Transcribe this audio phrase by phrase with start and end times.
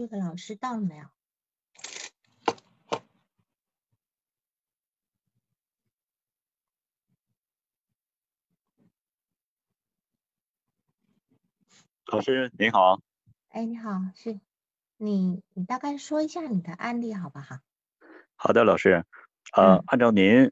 [0.00, 1.04] 收度的老师到了没有？
[12.06, 13.02] 老师您好，
[13.50, 14.40] 哎，你好，是
[14.96, 17.58] 你，你大概说一下你的案例好不好？
[18.36, 19.04] 好的，老师，
[19.52, 20.50] 呃，嗯按照您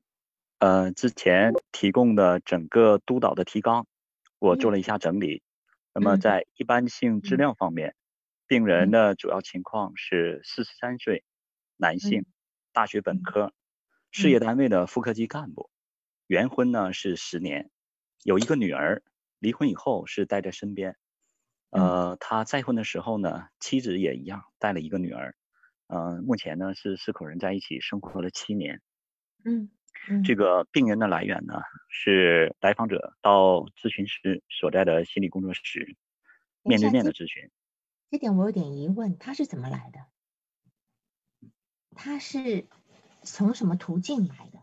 [0.59, 3.87] 呃之前提供的整个督导的提纲，
[4.39, 5.43] 我做了一下整理。
[5.95, 7.97] 那么嗯在一般性质量方面，
[8.49, 11.23] 病人的主要情况是四十三岁，
[11.77, 12.25] 男性，
[12.73, 13.53] 大学本科，
[14.11, 15.71] 事业单位的副科级干部，
[16.27, 17.71] 原婚呢是十年，
[18.25, 19.03] 有一个女儿，
[19.39, 20.97] 离婚以后是带在身边。
[21.69, 25.37] 呃，他再婚的时候呢，妻子也一样带了一个女儿。
[25.89, 28.81] 呃，目前呢是四口人在一起生活了七年。
[29.45, 29.71] 嗯
[30.09, 35.97] 嗯，这个病人的来源呢是来访者到咨询师所在的心理工作室
[36.63, 37.51] 面对面的咨询。
[38.11, 40.01] 这点我有点疑问，他是怎么来的？
[41.95, 42.67] 他是
[43.23, 44.59] 从什么途径来的？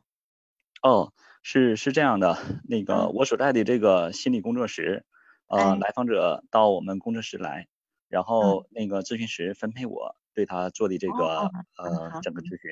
[0.82, 5.06] 哦，是是这样的，那个嗯我所在的这个心理工作室，
[5.48, 7.68] 呃，哎来访者到我们工作室来，
[8.08, 12.72] 然后那个咨询师分配我对他做的这个呃整个咨询。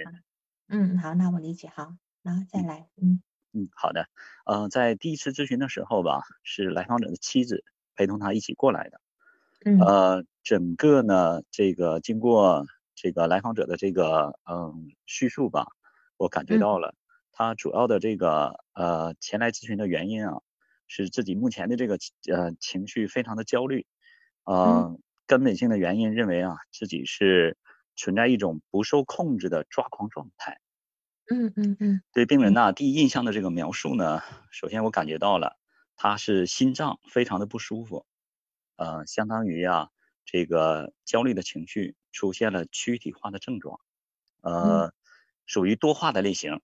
[0.69, 3.21] 嗯，好，那我理解，好，然后再来，嗯
[3.51, 4.07] 嗯，好的。
[4.45, 7.63] 呃，在第一次咨询的时候吧，是来访者的妻子
[7.95, 9.01] 陪同他一起过来的。
[9.65, 9.87] 嗯。
[9.87, 15.65] 呃，整个呢，这个经过这个来访者的这个嗯叙述吧，
[16.17, 16.59] 我感觉嗯。
[16.59, 16.95] 到了
[17.31, 20.35] 他主要的这个呃前来咨询的原因啊，
[20.87, 21.97] 是自己目前的这个
[22.31, 23.85] 呃情绪非常的焦虑，
[24.45, 27.57] 呃，根本性的原因认为啊自己是
[27.95, 30.59] 存在一种不受控制的抓狂状态。
[31.31, 32.03] 嗯嗯嗯。
[32.13, 34.21] 对病人呐、第一印象的这个描述呢，
[34.51, 35.57] 首先我感觉到了
[35.95, 38.05] 他是心脏非常的不舒服，
[38.83, 39.87] 呃，相当于啊
[40.25, 43.79] 这个焦虑的情绪出现了躯体化的症状，
[44.41, 44.93] 呃，
[45.45, 46.59] 属于多化的类型。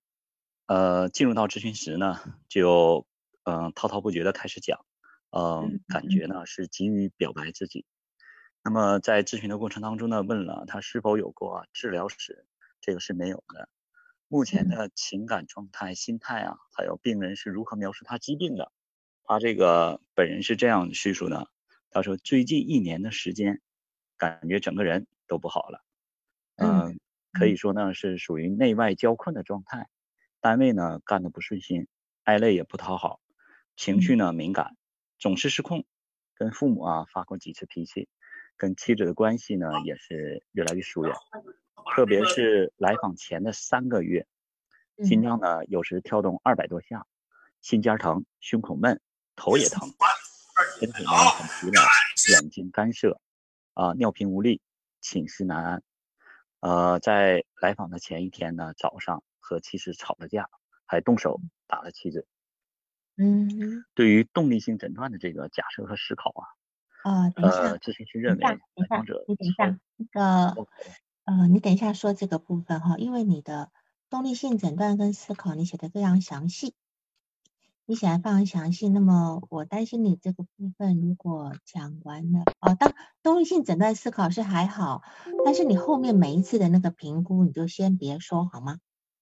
[0.67, 2.19] 呃，进入到咨询室呢，
[2.49, 3.07] 就
[3.43, 4.85] 嗯、呃滔滔不绝的开始讲，
[5.31, 7.85] 呃嗯嗯，感觉呢是急于表白自己。
[8.63, 12.45] 那么在咨询的过程当中呢，问了他是否有过治疗史，
[12.81, 13.69] 这个是没有的。
[14.27, 18.71] 目前嗯的情感状态、心态啊，还有病人是如何描述他疾病的，
[19.23, 21.49] 他这个本人是这样叙述的：
[21.91, 23.61] 他说最近一年的时间，
[24.17, 25.83] 感觉整个人都不好了，
[26.57, 26.99] 嗯嗯，
[27.33, 29.87] 可以说呢是属于内外交困的状态，
[30.41, 31.87] 单位呢干得不顺心，
[32.23, 33.19] 爱累也不讨好，
[33.75, 34.75] 情绪呢敏感，
[35.17, 35.85] 总是失控，
[36.35, 38.07] 跟父母啊发过几次脾气，
[38.55, 41.13] 跟妻子的关系呢也是越来越疏远。
[41.95, 44.27] 特别是来访前的三个月，
[45.03, 45.23] 心嗯。
[45.23, 47.07] 脏呢有时跳动二百多下，
[47.61, 49.01] 心尖儿疼，胸口闷，
[49.35, 49.89] 头也疼，
[50.79, 51.81] 身体呢很疲劳，
[52.33, 53.19] 眼睛干涩，
[53.73, 54.61] 啊、尿频无力，
[55.01, 55.83] 寝食难安。
[56.59, 60.49] 呃，在来访的前一天呢，早上和妻子吵了架，
[60.85, 62.27] 还动手打了妻子。
[63.21, 66.33] 嗯对于动力性诊断的这个假设和思考
[67.03, 70.67] 啊，啊，等一下呃，，咨询师认为等一下，等一下来访者，你等一下，那个
[71.25, 73.71] 呃，你等一下说这个部分哈，因为你的
[74.09, 76.73] 动力性诊断跟思考你写的非常详细，
[77.89, 85.01] 你写的非常详细，那么我担心你这个部分如果讲完了，哦，当动力性诊断思考是还好，
[85.43, 88.77] 但是你后面每一次的那个评估你就先别说好吗？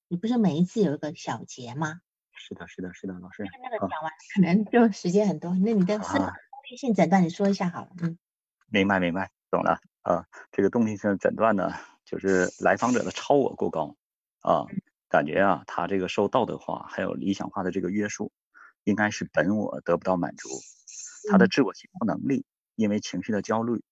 [0.09, 2.01] 你不是每一次有一个小结吗？
[2.33, 3.45] 是的，是的，是的，老师。
[3.63, 8.17] 那个啊讲完可能就时间很多，那你的思考啊动力性诊断你说一下好了，嗯
[8.69, 10.25] 明白明白，懂了啊。
[10.51, 11.71] 这个动力性诊断呢，
[12.03, 13.95] 就是来访者的超我过高
[14.41, 14.65] 啊，
[15.07, 18.33] 感觉啊，他这个受道德化还有理想化的这个约束，
[18.87, 20.47] 应该是本我得不到满足，
[21.29, 22.45] 他的嗯自我行动能力
[22.75, 23.83] 因为情绪的焦虑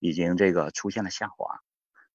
[0.00, 1.60] 已经这个出现了下滑，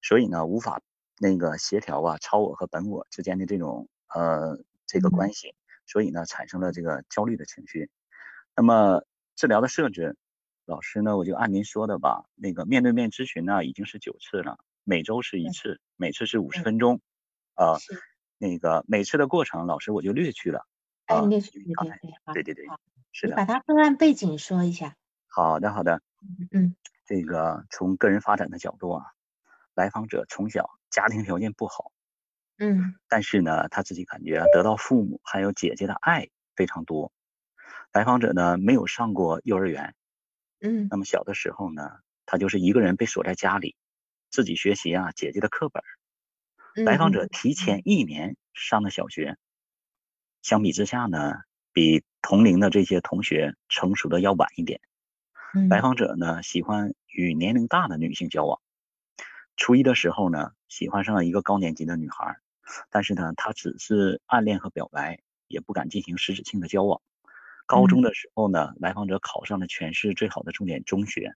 [0.02, 0.82] 所以呢，无法
[1.18, 5.54] 那个协调啊超我和本我之间的这种呃这个嗯关系，
[5.86, 7.88] 所以呢，产生了这个焦虑的情绪。
[8.54, 9.02] 那么
[9.34, 10.14] 治疗的设置，
[10.66, 12.26] 老师呢，我就按您说的吧。
[12.34, 17.00] 那个面对面咨询呢，已经是九次了，每周是一次，每次是五十分钟。
[17.54, 17.98] 啊、是，
[18.36, 20.66] 那个每次的过程，老师我就略去了。
[21.06, 22.80] 哎，啊你对对对，对对对好，
[23.12, 24.96] 是的你把，它个案背景说一下，
[25.28, 26.02] 好的好的。
[26.52, 26.74] 嗯
[27.04, 29.04] 这个从个人发展的角度啊，
[29.74, 31.92] 来访者从小家庭条件不好，
[32.58, 37.12] 嗯，但是呢，他自己感觉得到父母还有姐姐的爱非常多。
[37.92, 39.94] 来访者呢没有上过幼儿园，
[40.60, 43.76] 嗯，那么小的时候呢，他就是一个人被锁在家里，
[44.30, 45.84] 自己学习啊姐姐的课本。
[46.84, 49.38] 来访者提前一年上的小学，
[50.46, 51.40] 相比之下呢，
[51.72, 54.80] 比同龄的这些同学成熟的要晚一点。
[55.68, 58.60] 来访者呢喜欢与年龄大的女性交往。
[59.56, 62.36] 初一的时候呢，喜欢上了一个高年级的女孩，
[62.90, 67.02] 但是呢，他只是暗恋和表白，也不敢进行实质性的交往。
[67.66, 71.34] 高中的时候呢，来访者考上了全市最好的重点中学，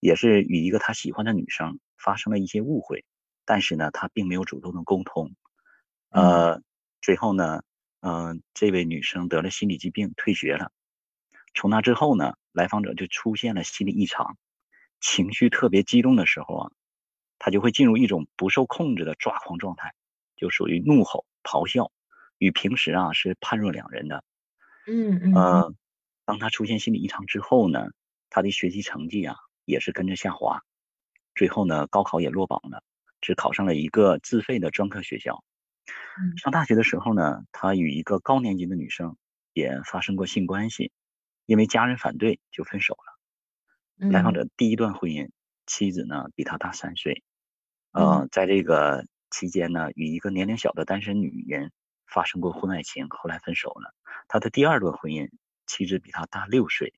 [0.00, 3.04] 也是与一个他喜欢的女生发生了一些误会。
[3.44, 5.34] 但是呢，他并没有主动的沟通，
[6.08, 6.62] 呃，
[7.02, 7.62] 最后呢，
[8.02, 10.72] 嗯，这位女生得了心理疾病，退学了。
[11.54, 14.36] 从那之后呢，来访者就出现了心理异常，
[15.00, 16.72] 情绪特别激动的时候啊，
[17.38, 19.94] 他就会进入一种不受控制的抓狂状态，
[20.36, 21.92] 就属于怒吼、咆哮，
[22.38, 24.24] 与平时啊是判若两人的。
[24.88, 25.34] 嗯嗯。
[25.34, 25.74] 呃，
[26.24, 27.86] 当他出现心理异常之后呢，
[28.30, 30.60] 他的学习成绩啊也是跟着下滑，
[31.36, 32.82] 最后呢，高考也落榜了。
[33.20, 35.44] 只考上了一个自费的专科学校。
[36.36, 39.16] 上大学的时候呢，他与一个高年级的女生
[39.52, 40.92] 也发生过性关系，
[41.46, 44.10] 因为家人反对就分手了。
[44.10, 45.30] 来访者第一段婚姻，
[45.66, 47.22] 妻子呢比他大三岁，
[47.92, 51.72] 呃，在这个期间呢，与一个年龄小的单身女人
[52.06, 53.94] 发生过婚外情，后来分手了。
[54.28, 55.30] 他的第二段婚姻，
[55.66, 56.94] 妻子比他大六岁。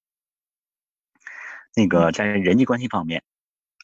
[1.76, 3.22] 那个在人际关系方面，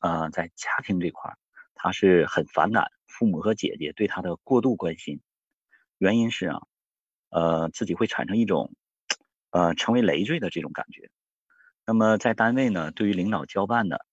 [0.00, 1.38] 呃，在家庭这块儿。
[1.82, 5.22] 他是很反感父母和姐姐对他的过度关心，
[5.96, 6.60] 原因是啊，
[7.30, 8.74] 呃，自己会产生一种，
[9.50, 11.08] 呃，成为累赘的这种感觉。
[11.86, 14.04] 那么在单位呢，对于领导交办的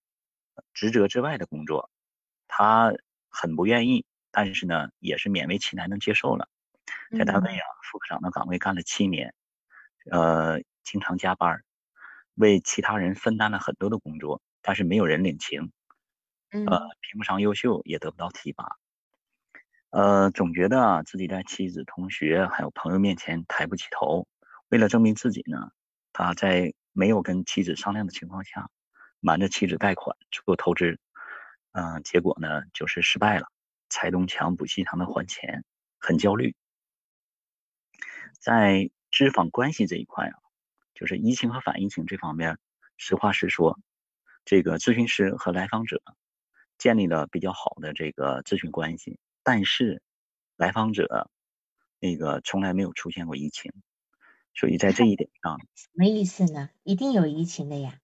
[0.72, 1.90] 职责之外的工作，
[2.48, 2.90] 他
[3.28, 6.48] 很不愿意，但是呢，也是勉为其难能接受了。
[7.18, 9.34] 在单位啊，副科长的岗位干了七年，
[10.10, 11.62] 呃，经常加班，
[12.34, 15.70] 为其他人分担了很多的工作，但是没有人领情。
[16.50, 16.62] 呃，
[17.00, 18.64] 评不上优秀，也得不到提拔，
[19.90, 24.26] 呃，总觉得啊自己在妻子、同学还有朋友面前抬不起头。
[24.68, 25.70] 为了证明自己呢，
[26.12, 28.70] 他在没有跟妻子商量的情况下，
[29.20, 30.98] 瞒着妻子贷款做投资，
[31.72, 33.46] 嗯，结果呢就是失败了，
[33.90, 35.64] 拆东墙补西墙的还钱，
[35.98, 36.54] 很焦虑。
[38.40, 40.36] 在知访关系这一块啊，
[40.94, 42.58] 就是移情和反移情这方面，
[42.96, 43.78] 实话实说，
[44.44, 46.02] 这个咨询师和来访者。
[46.78, 50.00] 建立了比较好的这个咨询关系，但是
[50.56, 51.28] 来访者
[51.98, 53.72] 那个从来没有出现过疫情，
[54.54, 56.70] 所以在这一点上，什么意思呢？
[56.84, 57.98] 一定有疫情的呀。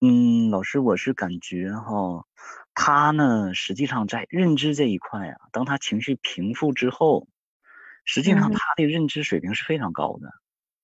[0.00, 2.26] 嗯，老师，我是感觉哈，
[2.74, 7.26] 他呢，实际上在认知这一块啊，当他情绪平复之后，
[8.04, 10.30] 实际上他的认知水平是非常高的，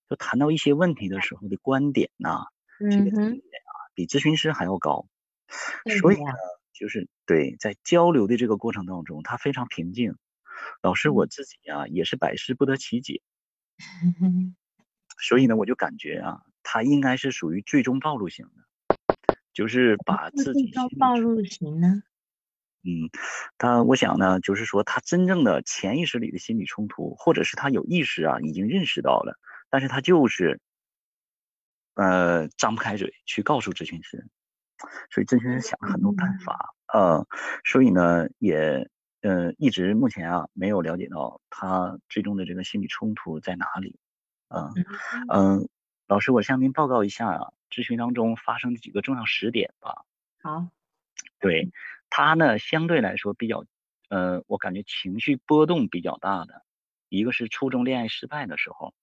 [0.09, 2.47] 就谈到一些问题的时候的观点呐，
[2.91, 5.07] 这个点啊，比咨询师还要高，
[6.01, 6.33] 所以呢。
[6.77, 10.15] 就是对，在交流的这个过程当中，他非常平静。
[10.81, 13.21] 老师，我自己啊也是百思不得其解，
[15.19, 20.71] 所以呢，我就感觉啊，他应该是属于最终暴露型的，就是把自己。
[20.99, 22.01] 暴露型呢？
[22.83, 23.09] 嗯，
[23.57, 29.37] 他我想呢，就是说他真正的潜意识里的心理冲突，或者是他有意识啊，已经认识到了，
[29.69, 30.59] 但是他就是
[31.93, 34.27] 呃张不开嘴去告诉咨询师。
[35.09, 37.25] 所以咨询师想了很多办法，呃，
[37.63, 38.89] 所以呢，也，
[39.21, 43.97] 呃，一直目前啊，没有了解到他最终的这个心理冲突在哪里，
[44.49, 44.71] 嗯，
[45.29, 45.69] 嗯，
[46.07, 50.05] 老师，我向您报告一下啊，咨询当中发生的几个重要时点吧。
[50.43, 50.67] 好，
[51.39, 51.71] 对
[52.09, 53.65] 他呢，相对来说比较，
[54.09, 56.63] 呃，我感觉情绪波动比较大的，
[57.09, 58.93] 一个是初中恋爱失败的时候，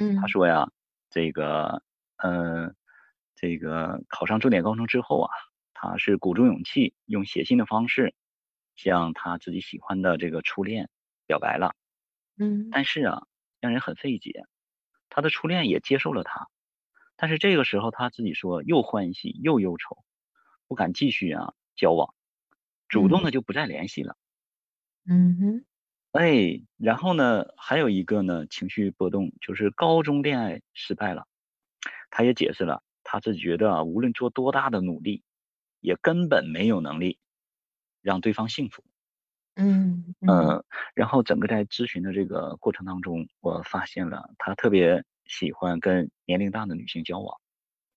[0.00, 0.68] 嗯，他说呀，
[1.10, 1.82] 这个，
[2.16, 2.74] 嗯。
[3.36, 5.30] 这个考上重点高中之后啊，
[5.74, 8.14] 他是鼓足勇气，用写信的方式
[8.74, 10.90] 向他自己喜欢的这个初恋
[11.26, 11.74] 表白了。
[12.38, 13.26] 嗯，但是啊，
[13.60, 14.44] 让人很费解，
[15.10, 16.48] 他的初恋也接受了他，
[17.16, 20.04] 但是这个时候他自己说又欢喜又忧愁，
[20.66, 22.14] 不敢继续啊交往，
[22.88, 24.16] 主动的就不再联系了。
[25.08, 25.64] 嗯哼，
[26.12, 31.26] 哎，然后呢，还有一个呢情绪波动，就是高中恋爱失败了，
[32.10, 32.82] 他也解释了。
[33.08, 35.22] 他是觉得啊，无论做多大的努力，
[35.80, 37.18] 也根本没有能力
[38.02, 38.82] 让对方幸福。
[39.54, 47.40] 嗯嗯，然后整个在咨询的这个过程当中，我发现了他特别喜欢跟年龄大的女性交往。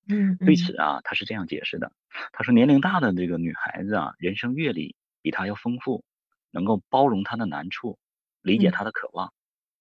[0.08, 1.92] 嗯，对此啊，他是这样解释的：
[2.32, 6.06] 他说，年龄大的这个女孩子啊，人生阅历比他要丰富，
[6.52, 7.98] 能够包容他的难处，
[8.42, 9.34] 理解他的渴望，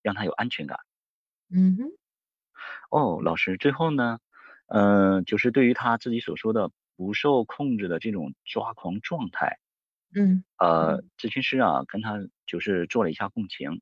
[0.03, 0.81] 让他有安全感。
[1.51, 1.85] 嗯哼。
[2.91, 4.19] 哦，老师，最后呢，
[4.69, 9.59] 呃，就是对于他自己所说的不受控制的这种抓狂状态，
[10.15, 13.81] 嗯，呃，咨询师啊，跟他就是做了一下共情，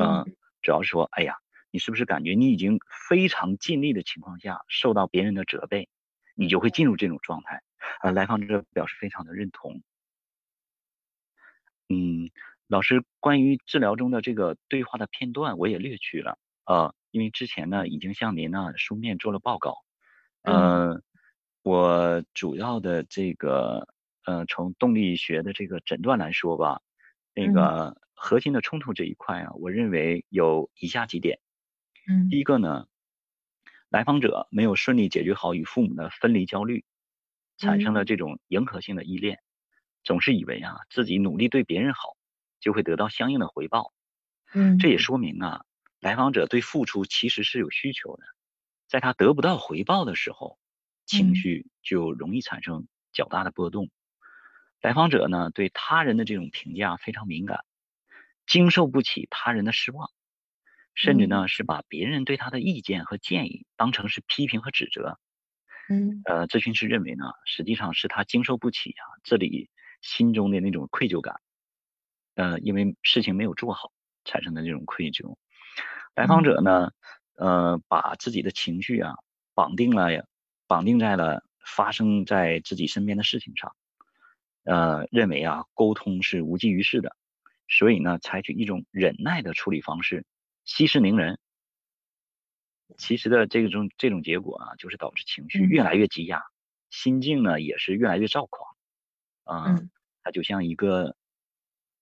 [0.00, 0.24] 嗯，
[0.62, 1.36] 主要是说，哎呀。
[1.74, 2.78] 你是不是感觉你已经
[3.08, 5.88] 非常尽力的情况下受到别人的责备，
[6.36, 7.64] 你就会进入这种状态？
[8.00, 9.82] 呃，来访者表示非常的认同。
[11.88, 12.30] 嗯，
[12.68, 16.38] 老师，关于治疗中的这个对话的片段，我也略去了。
[16.64, 19.83] 呃，因为之前呢已经向您呢书面做了报告。
[20.44, 21.00] 呃，
[21.62, 23.88] 我主要的这个
[24.24, 26.82] 呃从动力学的这个诊断来说吧，
[27.34, 31.40] 那个核心的冲突这一块啊，我认为有以下几点。
[32.06, 32.86] 嗯，第一个呢，
[33.88, 36.84] 来访者没有顺利解决好与父母的分离焦虑，
[37.56, 39.40] 产生了这种迎合性的依恋，
[40.02, 42.16] 总是以为啊自己努力对别人好，
[42.60, 43.94] 就会得到相应的回报。
[44.52, 45.64] 嗯，这也说明啊，
[46.00, 48.22] 来访者对付出其实是有需求的，
[48.88, 50.58] 在他得不到回报的时候，
[51.06, 53.90] 情绪就容易产生较大的波动。
[54.80, 57.64] 来访者呢对他人的这种评价非常敏感，
[58.46, 60.10] 经受不起他人的失望。
[60.94, 65.18] 甚至呢，是把别人对他的意见和建议当成是批评和指责。
[65.88, 69.70] 嗯，呃，咨询师认为呢，实际上是他经受不起啊，这里
[70.02, 71.40] 心中的那种愧疚感，
[72.36, 73.90] 呃，因为事情没有做好
[74.24, 75.36] 产生的这种愧疚。
[76.14, 76.92] 来访者呢，
[77.36, 79.14] 呃，把自己的情绪啊
[79.54, 80.26] 绑定了，
[80.66, 83.74] 绑定在了发生在自己身边的事情上，
[84.64, 87.16] 呃，认为啊沟通是无济于事的，
[87.68, 90.24] 所以呢，采取一种忍耐的处理方式。
[90.64, 91.38] 息事宁人，
[92.96, 96.42] 其实的这种这种结果啊，就是导致情绪越来越积压，
[96.90, 98.76] 心境呢也是越来越躁狂，
[99.44, 99.74] 啊，
[100.22, 101.16] 它就像一个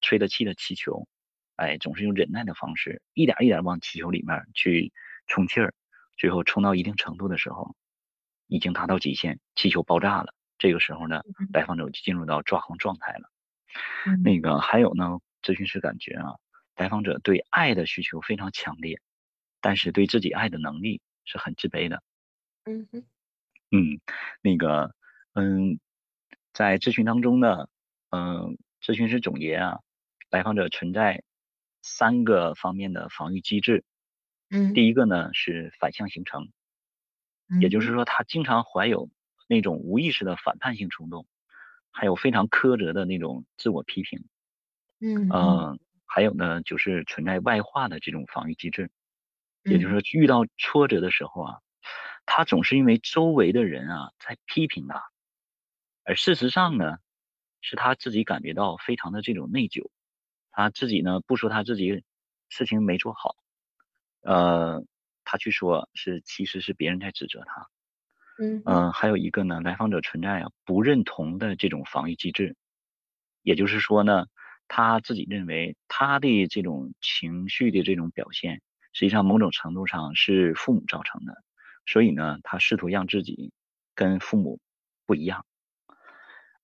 [0.00, 1.08] 吹了气的气球，
[1.56, 4.92] 哎，总是用忍耐的方式，一点一点往气球里面去
[5.32, 5.72] 充气儿，
[6.18, 7.74] 最后充到一定程度的时候，
[8.48, 10.34] 已经达到极限，气球爆炸了。
[10.58, 11.22] 这个时候呢，
[11.54, 13.30] 来访者就进入到抓狂状态了。
[14.22, 16.34] 那个还有呢，咨询师感觉啊。
[16.76, 19.00] 来访者对爱的需求非常强烈，
[19.62, 22.02] 但是对自己爱的能力是很自卑的。
[22.64, 23.04] 嗯哼，
[23.70, 24.00] 嗯，
[24.42, 24.94] 那个，
[25.32, 25.80] 嗯，
[26.52, 27.68] 在咨询当中呢，
[28.10, 29.80] 嗯，咨询师总结啊，
[30.30, 31.22] 来访者存在
[31.80, 33.82] 三个方面的防御机制。
[34.54, 36.52] 嗯，第一个呢是反向形成，
[37.60, 39.08] 也就是说他经常怀有
[39.48, 41.26] 那种无意识的反叛性冲动，
[41.90, 44.24] 还有非常苛责的那种自我批评。
[45.00, 45.80] 嗯嗯。
[46.04, 48.90] 还有呢，就是存在外化的这种防御机制，
[49.64, 51.60] 也就是说，遇到挫折的时候啊，
[52.26, 55.02] 他总是因为周围的人啊在批评他，
[56.04, 56.98] 而事实上呢，
[57.62, 59.88] 是他自己感觉到非常的这种内疚，
[60.50, 62.04] 他自己呢不说他自己
[62.50, 63.34] 事情没做好，
[64.22, 64.82] 呃，
[65.24, 67.66] 他去说是其实是别人在指责他，
[68.38, 72.56] 嗯嗯，还有一个呢，来访者存在啊不认同的这种防御机制，
[73.42, 74.26] 也就是说呢。
[74.68, 78.62] 他自己认为，他的这种情绪的这种表现，
[78.94, 81.34] 实际上某种程度上是父母造成的，
[81.84, 83.52] 所以呢，他试图让自己
[83.94, 84.60] 跟父母
[85.04, 85.44] 不一样。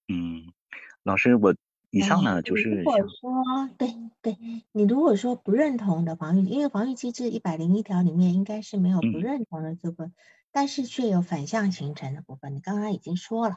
[0.08, 0.54] 嗯，
[1.02, 1.54] 老师，我
[1.90, 2.70] 以上呢就是。
[2.70, 4.36] 如果说对对，
[4.72, 10.14] 你如果说不认同的防御，因为防御机制一百零一条里面应该是没有不认同的这部分，
[10.52, 12.54] 但是却有反向形成的部分。
[12.54, 13.56] 你刚刚已经说了。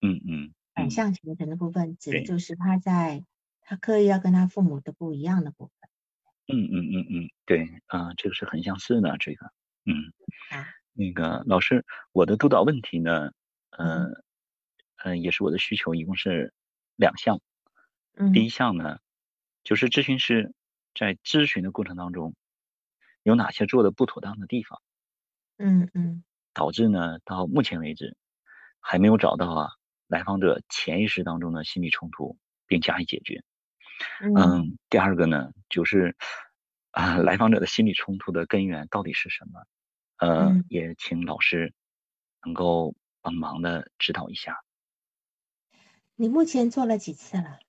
[0.00, 0.52] 嗯嗯。
[0.74, 3.24] 反向形成的部分指的就是他在。
[3.70, 5.74] 他刻意要跟他父母的不一样的部分。
[6.46, 9.44] 嗯嗯嗯嗯，对啊，这个是很相似的，这个，
[9.84, 9.92] 嗯，
[10.48, 13.30] 啊，那个老师，我的督导问题呢，
[13.72, 14.06] 呃，
[15.04, 16.54] 嗯，也是我的需求，一共是
[16.96, 17.42] 两项。
[18.18, 18.32] 嗯。
[18.32, 18.98] 第一项呢，
[19.64, 20.52] 就是咨询师
[20.94, 22.34] 在咨询的过程当中，
[23.22, 24.82] 有哪些做的不妥当的地方？
[25.56, 26.24] 嗯嗯。
[26.52, 28.16] 导致呢，到目前为止，
[28.80, 29.70] 还没有找到啊
[30.08, 33.44] 来访者潜意识当中的心理冲突，并加以解决。
[34.20, 36.16] 嗯，第二个呢，就是
[36.90, 39.64] 啊，来访者的心理冲突的根源到底是什么？
[40.16, 41.72] 呃，也请老师
[42.44, 44.58] 能够帮忙的指导一下。
[46.16, 47.60] 你目前做了几次了？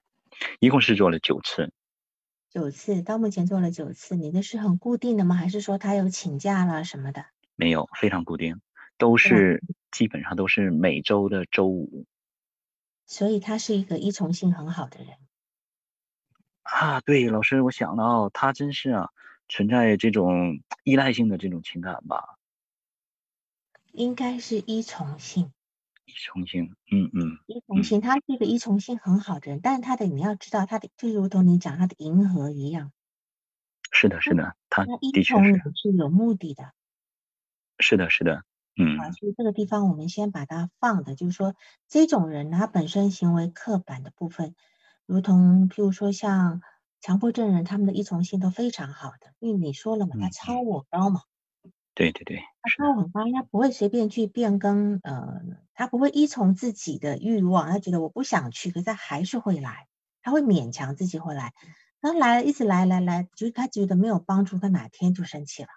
[0.59, 1.71] 一共是做了九次。
[2.49, 4.15] 九次，到目前做了九次。
[4.15, 5.35] 你的是很固定的吗？
[5.35, 7.25] 还是说他有请假了什么的？
[7.55, 8.59] 没有，非常固定，
[8.97, 12.05] 都是基本上都是每周的周五。
[13.05, 15.17] 所以他是一个依从性很好的人。
[16.63, 19.09] 啊，对，老师，我想到他真是啊，
[19.47, 22.37] 存在这种依赖性的这种情感吧。
[23.91, 25.51] 应该是依从性。
[26.09, 27.37] 依从性，嗯嗯。
[27.45, 32.91] 依从性，他是一个依从性很好的人，但是他的你要知道，他的就如同你讲他的银河一样。
[33.91, 36.73] 是的，是的，他依从你是有目的的。
[37.79, 38.43] 是的，是的，
[38.75, 38.97] 嗯。
[38.99, 41.55] 啊，所以这个地方我们先把它放的，就是说
[41.87, 44.55] 这种人他本身行为刻板的部分，
[45.05, 46.61] 如同譬如说像
[47.01, 51.21] 强迫症人，他们的依从性都非常好的，因为你说了嘛，他超我高嘛。
[51.99, 52.41] 对对对，
[52.77, 55.41] 他很高，他不会随便去变更，呃，
[55.73, 59.89] 他不会依从自己的欲望，他觉得我不想去，可是他还是会来，
[60.21, 61.53] 他会勉强自己会来，
[61.99, 65.67] 他来了，一直来来来，就是他觉得没有帮助，他哪天就生气了。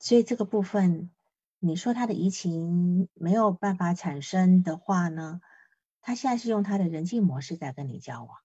[0.00, 1.12] 所以这个部分，
[1.60, 5.40] 你说他的移情没有办法产生的话呢，
[6.00, 8.36] 他现在是用他的人际模式在跟你交往。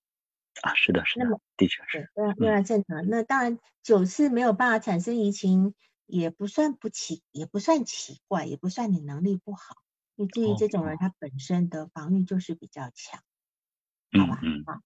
[0.64, 1.26] 啊，是的，是的，
[1.58, 3.06] 的确是，对，当然正常。
[3.10, 9.76] 那当然，九次没有办法产生移情，也不算不奇，也不算奇怪，也不算你能力不好。
[10.16, 13.22] 你至于这种人，他本身的防御就是比较强，
[14.18, 14.40] 好吧？
[14.42, 14.80] 嗯、啊，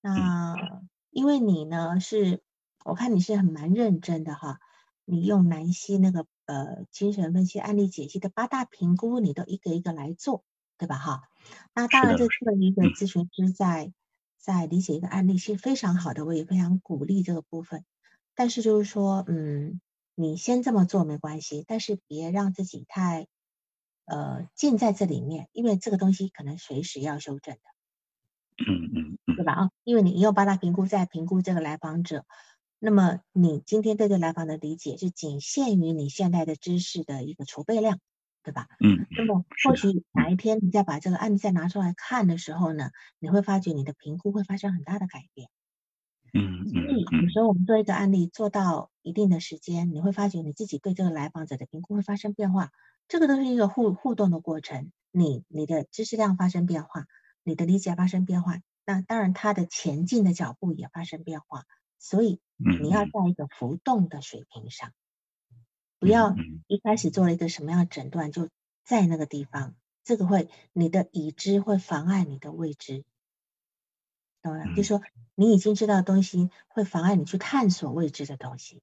[0.00, 2.42] 那因为你呢是，
[2.84, 4.58] 我看你是很蛮认真的哈，
[5.04, 10.42] 你用南希那个呃精神分析案例解析的八大评估，你都一个一个来做，
[10.76, 10.96] 对吧？
[10.98, 11.22] 哈，
[11.72, 13.92] 那当然这次的一个咨询师在。
[14.40, 17.84] 在理解一个案例是非常好的，我也非常鼓励这个部分。
[18.34, 19.80] 但是就是说，嗯，
[20.14, 23.26] 你先这么做没关系，但是别让自己太
[24.06, 27.60] 呃浸在这里面，因为这个东西可能随时要修正的。
[28.66, 29.52] 嗯嗯嗯，对吧？
[29.52, 32.24] 啊，因为你用八大评估在评估这个来访者，
[32.78, 37.98] 那么你今天对这来访的理解就仅限于你现在的知识的一个储备量。
[38.42, 38.66] 对吧？
[38.82, 45.48] 嗯，那么或许哪一天你再把这个案例再拿出来看的时候呢，你会发觉你的评估会发生很大的改变。
[46.32, 52.70] 嗯所以有时候我们做一个案例做到一定的时间，你会发觉你自己对这个来访者的评估会发生变化。
[53.08, 57.06] 这个都是一个互互动的过程，你你的知识量发生变化，
[57.42, 61.64] 你的理解发生变化，那当然他的前进的脚步也发生变化。
[61.98, 64.92] 所以你要在一个浮动的水平上。
[66.00, 66.34] 不要
[66.66, 68.48] 一开始做了一个什么样的诊断，就
[68.84, 73.04] 在那个地方，这个会你的已知会妨碍你的未知，
[74.40, 74.74] 懂了？
[74.74, 75.02] 就说
[75.34, 78.82] 你已经知道的东西会妨碍你去探索未知的东西。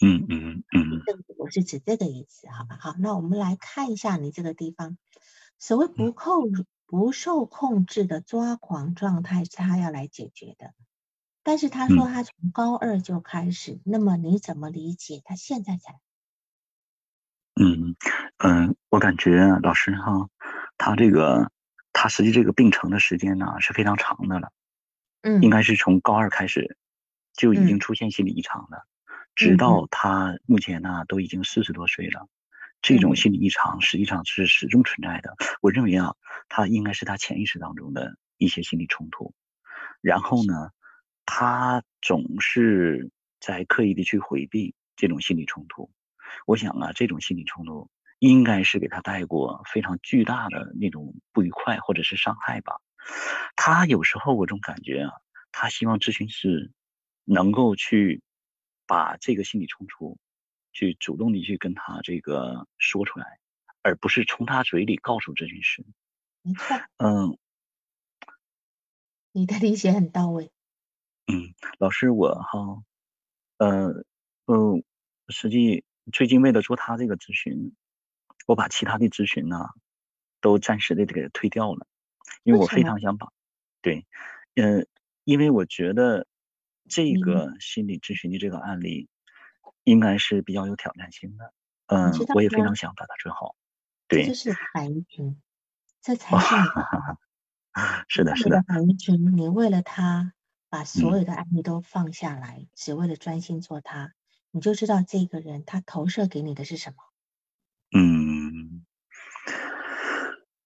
[0.00, 2.78] 嗯嗯嗯，这个我是指这个意思，好吧？
[2.80, 4.96] 好，那我们来看一下你这个地方，
[5.58, 6.52] 所谓不控
[6.86, 10.72] 不受控制的抓狂状态是他要来解决的，
[11.42, 15.98] 但是他说他从高二就开始，那么你怎么理解他现在才？
[17.60, 17.96] 嗯
[18.38, 20.28] 嗯，我感觉老师哈，
[20.76, 21.50] 他这个
[21.92, 24.52] 他实际这个病程的时间呢是非常长的了，
[25.22, 26.76] 嗯，应该是从高二开始
[27.34, 28.86] 就已经出现心理异常了，
[29.34, 29.88] 直到。
[29.90, 32.28] 他目前呢都已经四十多岁了，
[32.80, 35.34] 这种心理异常实际上是始终存在的。
[35.60, 36.14] 我认为啊，
[36.48, 39.34] 他应该是他潜意识当中的一些心理冲突，
[40.00, 40.70] 然后呢，
[41.26, 45.90] 他总是在刻意的去回避这种心理冲突。
[46.46, 52.80] 我想啊，这种心理冲突应该是给他带过非常巨大的那种不愉快或者是伤害吧。
[53.56, 55.12] 他有时候我总感觉啊，
[55.52, 56.72] 他希望咨询师
[57.24, 58.22] 能够去
[58.86, 60.18] 把这个心理冲突
[60.72, 63.38] 去主动的去跟他这个说出来，
[63.82, 65.86] 而不是从他嘴里告诉咨询师。
[66.42, 66.76] 没错。
[66.96, 67.38] 嗯，
[69.32, 70.50] 你的理解很到位。
[71.26, 72.82] 嗯，老师，我哈，
[73.58, 74.04] 呃，
[74.46, 74.82] 嗯，
[75.28, 75.84] 实际。
[76.12, 77.74] 最近为了做他这个咨询，
[78.46, 79.68] 我把其他的咨询呢，
[80.40, 81.86] 都暂时的给他推掉了，
[82.42, 83.32] 因为我非常想把，
[83.82, 84.06] 对，
[84.54, 84.86] 嗯，
[85.24, 86.26] 因为我觉得
[86.88, 89.08] 这个心理咨询的这个案例
[89.84, 91.52] 应该是比较有挑战性的，
[91.86, 93.54] 嗯，我也非常想把它做好，
[94.06, 95.40] 对，这是反移群，
[96.00, 96.62] 这才是你
[98.08, 100.32] 是的，是的，反移群，你为了他
[100.68, 104.14] 把所有的案例都放下来，只为了专心做他。
[104.50, 106.96] 你就知道这个人他投射给你的是什么。
[107.92, 108.84] 嗯，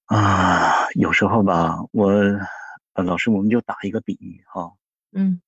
[0.07, 2.11] 啊，有时候吧，我
[2.95, 4.73] 呃，老师，我们就打一个比喻哈。
[5.13, 5.41] 嗯。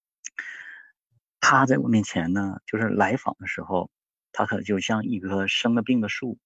[1.41, 3.91] 他在我面前呢，就是来访的时候，
[4.33, 6.39] 他可就像一棵生了病的树。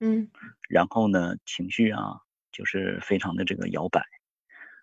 [0.00, 0.30] 嗯。
[0.68, 4.04] 然后呢，情绪啊，就是非常的这个摇摆。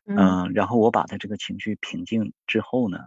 [0.05, 0.51] 嗯。
[0.53, 2.99] 然后我把他这个情绪平静之后呢。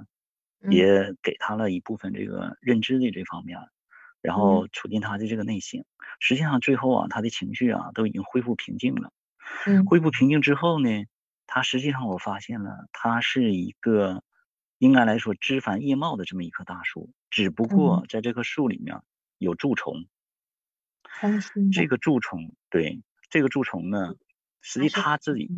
[0.71, 3.59] 也给他了一部分这个认知的这方面，
[4.21, 5.85] 然后促进他的这个内省。
[6.21, 9.13] 实际上最后啊，他的情绪啊都已经恢复平静了。
[9.67, 11.05] 嗯，恢复平静之后呢，
[11.47, 14.23] 他实际上我发现了，他是一个
[14.79, 19.01] 应该来说枝繁叶茂的这么一棵大树，只不过在这棵树里面
[19.39, 20.07] 有蛀虫。
[21.73, 24.15] 这个蛀虫，对这个蛀虫呢，
[24.61, 25.49] 实际他自己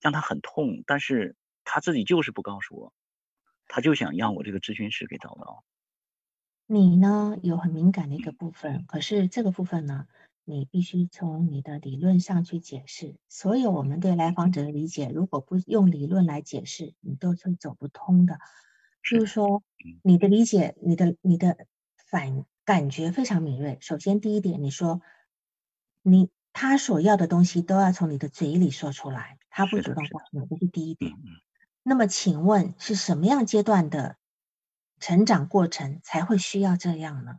[0.00, 2.92] 让他很痛，但是他自己就是不告诉我，
[3.74, 5.64] 他就想让我这个咨询师给找到。
[6.64, 10.06] 你呢有很敏感的一个部分，可是这个部分呢，
[10.44, 13.16] 你必须从你的理论上去解释。
[13.28, 18.38] 所有我们对来访者的理解，如果不用理论来解释，你都是走不通的。
[19.02, 19.64] 就是说，
[20.02, 21.66] 你的理解，你的你的
[22.06, 23.76] 反感觉非常敏锐。
[23.80, 25.00] 首先第一点，你说
[26.00, 31.12] 你他所要的东西都要从你的嘴里说出来，他不主动告诉你，这是第一点。
[31.84, 34.16] 那么请问是什么样阶段的？
[35.00, 37.38] 成长过程才会需要这样呢？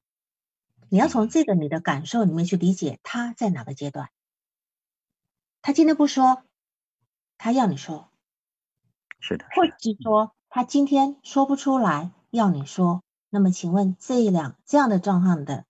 [0.89, 4.10] 你要从这个你的感受里面去理解他在哪个阶段。
[5.63, 6.43] 他今天不说，
[7.39, 8.12] 他要你说，
[9.19, 13.03] 是的，或者是说他今天说不出来要你说。
[13.29, 15.65] 那么请问这一两这样的状况的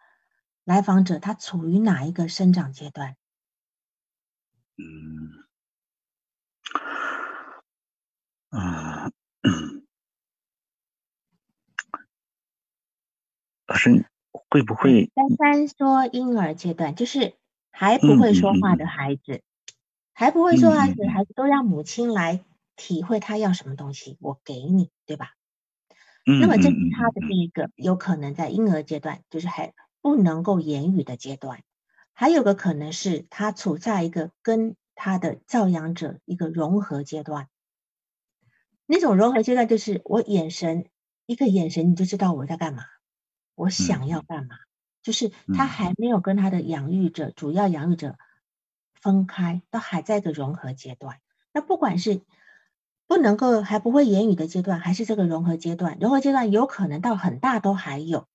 [0.65, 3.15] 来访者，他处于哪一个生长阶段？
[4.75, 5.44] 嗯，
[8.57, 9.11] 啊。
[13.67, 15.11] 老师会不会？
[15.15, 17.33] 三三说婴儿阶段就是
[17.71, 19.41] 还不会说话的孩子，
[20.13, 25.31] 还不会说话的孩子都让母亲来体会他要什么东西，我给你，对吧？
[26.25, 31.63] 那么这是他的第一个，有可能在婴儿阶段，就是还不能够言语的阶段。
[32.13, 37.47] 还有个可能是他处在一个跟他的教养者一个融合阶段。
[38.85, 40.87] 那种融合阶段就是我眼神
[41.25, 42.83] 一个眼神你就知道我在干嘛。
[43.55, 44.57] 我想要干嘛？
[45.01, 48.17] 就是他还没有跟他的养育者、主要养育者
[48.99, 51.19] 分开，都还在一个融合阶段。
[51.53, 52.21] 那不管是
[53.07, 58.27] 不能够还不会言语的阶段，还是这个融合阶段，融合阶段有可能到很大都还有。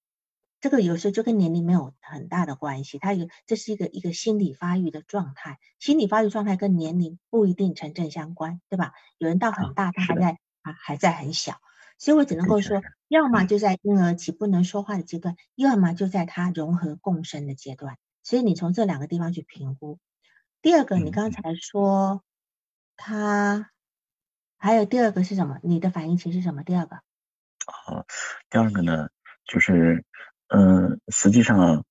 [0.61, 8.93] 这个有时候就跟年龄没有很大的关系，它有这是一个一个心理发育的状态，心理发育状态跟年龄不一定成正相关，对吧？
[9.19, 11.61] 有人到很大，他还在啊还在很小。
[11.99, 17.99] 所以我只能够说，要么就在婴儿期不能说话的阶段，要么就在他融合共生的阶段。
[18.23, 19.99] 所以你从这两个地方去评估。
[20.63, 22.23] 第二个，你刚才说
[22.97, 23.71] 他
[24.57, 25.59] 还有第二个是什么？
[25.63, 26.63] 你的反应期是什么？
[26.63, 26.97] 第二个？
[27.87, 28.07] 哦，
[28.49, 29.09] 第二个呢，
[29.45, 30.05] 就是，
[30.53, 31.85] 嗯，实际上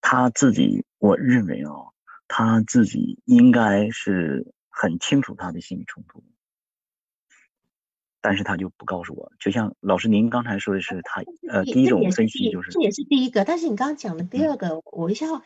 [0.00, 1.92] 他自己，我认为哦，
[2.28, 6.24] 他自己应该是很清楚他的心理冲突。
[8.22, 15.40] 但是他就不告诉我，就像老师您刚才说的是他呃第一种分析就是这也是第一个，但是你刚刚讲的第二个，我一下我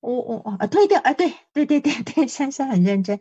[0.00, 3.20] 我我啊推掉啊对对对对对，珊珊很认真，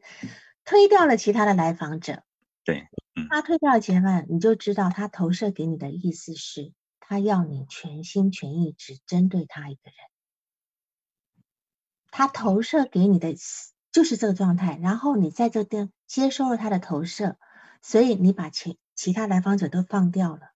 [0.65, 2.23] 推掉了其他的来访者，
[2.63, 2.87] 对，
[3.29, 6.73] 他推掉了前面，你就知道他投射给你的意思是，
[7.13, 9.95] 他要你全心全意只针对他一个人，
[12.09, 13.35] 他投射给你的
[13.91, 17.37] 就是这个状态，然后你在这边接收了他的投射。
[17.83, 20.53] 所以你把其其他来访者都放掉了，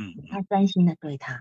[0.00, 1.34] 嗯，他专心的对他，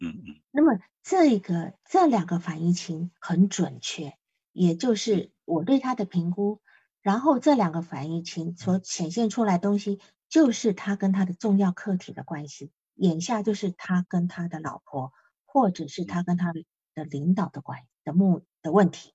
[0.00, 4.18] 嗯嗯，那么这个这两个反应情很准确，
[4.52, 6.60] 也就是我对他的评估，
[7.00, 9.98] 然后这两个反应情所显现出来东西，
[10.28, 15.12] 就是他跟他的重要客体的关系，眼下就是他跟他的老婆，
[15.46, 16.52] 或者是他跟他
[16.94, 19.14] 的领导的关的目的问题。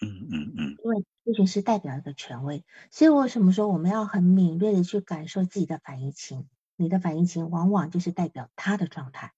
[0.00, 6.48] 嗯嗯嗯，因为咨询师代表一个权威，所以为什么说我们要很敏锐的去感受自己的反应情？
[6.76, 9.32] 你的反应情往往就是代表他的状态。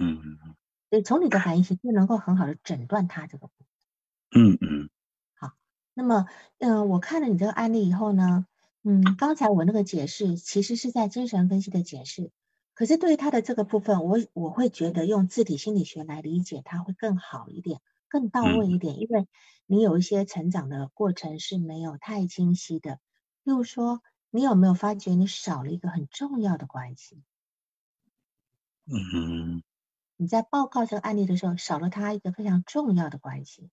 [0.00, 0.56] 嗯嗯嗯，
[0.90, 3.48] 所以从你的反应情就能够很好的诊断他这个。
[4.34, 4.90] 嗯嗯，
[5.34, 5.52] 好，
[5.94, 6.26] 那么
[6.58, 8.44] 嗯，我看了你这个案例以后呢，
[8.84, 12.30] 嗯，刚才我那个解释其实是在精神分析的解释，
[12.74, 17.80] 可是对于他的这个部分，我我会觉得用自体心理学来理解他会更好一点。
[18.10, 19.28] 更到位一点，因为
[19.66, 23.00] 你有一些成长的过程是没有太清晰的。
[23.42, 27.22] 例如说，你有没有发觉你少了一个很重要的关系？
[28.86, 29.62] 嗯，
[30.16, 33.68] 你在报告这个案例的时候，少了他一个非常重要的关系。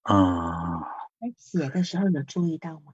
[0.00, 0.93] 啊，
[1.24, 2.92] 在写的时候有注意到吗？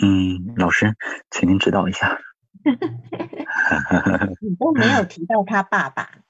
[0.00, 0.94] 嗯，老师，
[1.32, 2.20] 请您指导一下。
[4.40, 6.22] 你都没有提到他爸爸，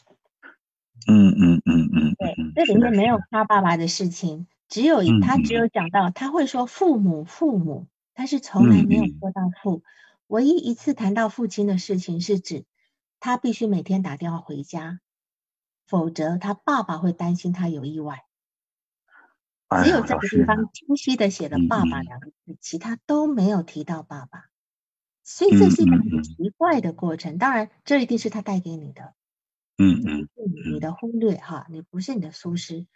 [1.07, 5.69] 嗯嗯嗯嗯，对，这里面没有他爸爸的事情，只有他只有。
[5.69, 9.83] 讲到他会说父母父母，他是从来没有说到父，
[10.27, 12.65] 唯一一次谈到父亲的事情是指
[13.21, 15.01] 他必须每天打电话回家，
[15.87, 18.25] 否则他爸爸会担心他有意外，
[19.85, 24.47] 只有这个地方清晰的写了爸爸两个字，其他都没有提到爸爸。
[25.25, 27.37] 所以这是一个很奇怪的过程。
[27.37, 29.13] 当然，这一定是他带给你的，
[29.77, 30.29] 嗯嗯，
[30.73, 32.87] 你的忽略哈，你不是你的疏失。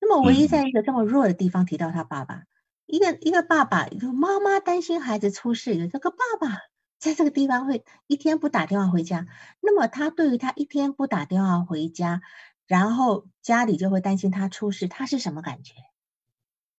[0.00, 2.44] 那么，唯一在一个这么弱的地方提到他爸爸，
[2.86, 6.60] 一个一个爸爸，妈妈担心孩子出事，有这个爸爸
[6.98, 9.26] 在这个地方会一天不打电话回家。
[9.60, 12.22] 那么，他对于他一天不打电话回家，
[12.66, 15.74] 然后家里就会担心他出事，他是什么感觉？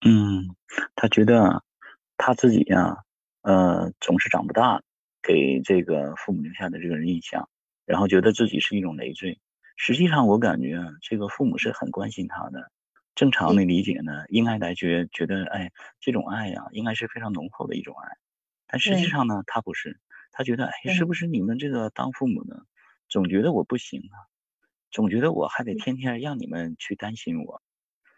[0.06, 0.56] 嗯，
[0.96, 1.64] 他觉得
[2.18, 2.98] 他自己呀，
[3.42, 4.82] 呃，总是长不大。
[5.26, 7.48] 给这个父母留下的这个印象，
[7.86, 9.40] 然后觉得自己是一种累赘。
[9.78, 12.70] 实际上，我感觉啊，这个父母是很关心他的。
[13.16, 18.18] 正常的理解呢，应该来觉觉得，哎，这种爱呀，应该是非常浓厚的一种爱。
[18.68, 19.98] 但实际上呢，他不是，
[20.34, 22.66] 他觉得，哎，是不是你们这个当父母的，
[23.08, 24.28] 总觉得我不行啊，
[24.92, 27.62] 总觉得我还得天天让你们去担心我。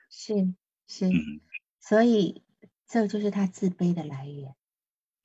[0.10, 0.34] 是
[0.88, 1.06] 是，
[1.88, 2.43] 所以
[2.88, 4.56] 这就是他自卑的来源。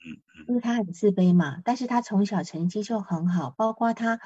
[0.04, 4.20] 嗯因为他很自卑嘛，但是他从小成绩就很好，包括他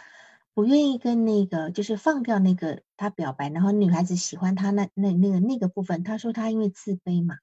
[0.54, 7.36] 不愿意跟那个就是放掉那个他表白，然后女孩子喜欢他那那那个那个部分，他说他因为自卑嘛，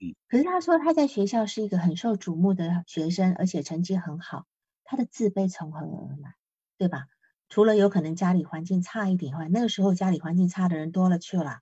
[0.00, 4.46] 嗯，可是他说他在学校是一个很受瞩目的学生，而且成绩很好，
[4.84, 6.34] 他的自卑从何而来，
[6.78, 7.06] 对吧？
[7.48, 11.60] 除了有可能家里环境差一点外，那个时候家里环境差的人多了去了，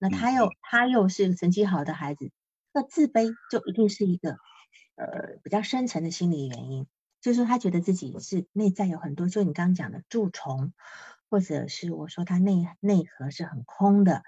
[0.00, 2.32] 那他又他又是成绩好的孩子，
[2.72, 4.38] 那自卑就一定是一个。
[4.96, 6.86] 呃，比较深层的心理原因，
[7.22, 10.74] 就是说他觉得自己是内在有很多，就你刚刚讲的蛀虫，
[11.30, 14.22] 或者是我说他内内核是很空的，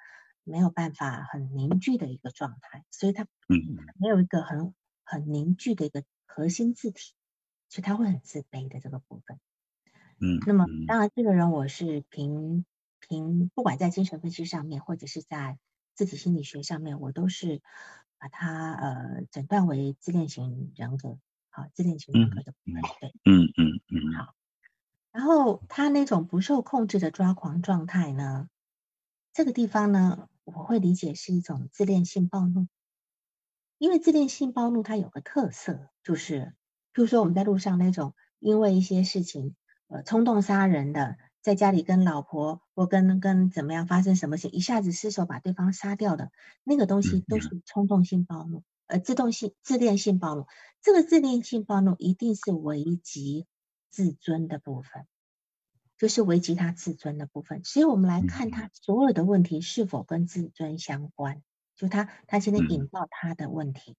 [0.44, 3.26] 没有办法很凝聚的一个状态，所以他
[4.00, 4.72] 没有一个很
[5.04, 7.12] 很凝聚的一个核心字体，
[7.68, 9.38] 所以他会很自卑的这个部分。
[10.20, 12.64] 嗯，那么当然，这个人我是凭
[13.12, 15.58] 凭不管在精神分析上面，或者是在
[15.94, 17.60] 自体心理学上面，我都是。
[18.24, 21.18] 把它呃诊断为自恋型人格，
[21.50, 24.32] 好，自恋型人格的部分，对，嗯嗯嗯，好。
[25.10, 28.48] 然后他那种不受控制的抓狂状态呢，
[29.32, 32.68] 这个地方呢，我会理解是一种自恋性暴怒。
[33.78, 36.54] 因为自恋性暴怒它有个特色，就是，
[36.92, 39.56] 比如说我们在路上那种因为一些事情
[39.88, 41.18] 呃冲动杀人的。
[41.42, 46.30] 在家里跟老婆或跟跟怎么样发生什么事，一下子失手把对方杀掉的
[46.62, 50.46] 那个东西，都是冲动性暴怒，呃，自动性自恋性暴怒。
[50.80, 53.46] 这个自恋性暴怒一定是危及
[53.90, 55.06] 自尊的部分，
[55.98, 57.64] 就是危及他自尊的部分。
[57.64, 61.42] 所以我们来看他所有的问题是否跟自尊相关，
[61.74, 63.96] 就他他现在引爆他的问题，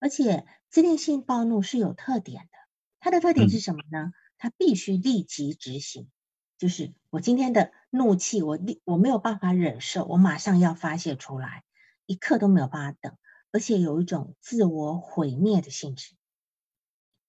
[0.00, 2.58] 而且自恋性暴怒是有特点的，
[2.98, 4.12] 它的特点是什么呢？
[4.38, 6.08] 它必须立即执行。
[6.58, 11.62] 就是我今天的怒气，我立我没有办法忍受，我马上要发泄出来，
[12.04, 13.16] 一刻都没有办法等，
[13.52, 16.16] 而且有一种自我毁灭的性质，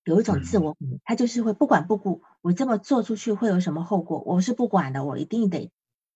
[0.03, 5.71] 有一种自我毁灭，他就是会不管不顾，我这么做出去会有什么后果，我是不管的，我一定得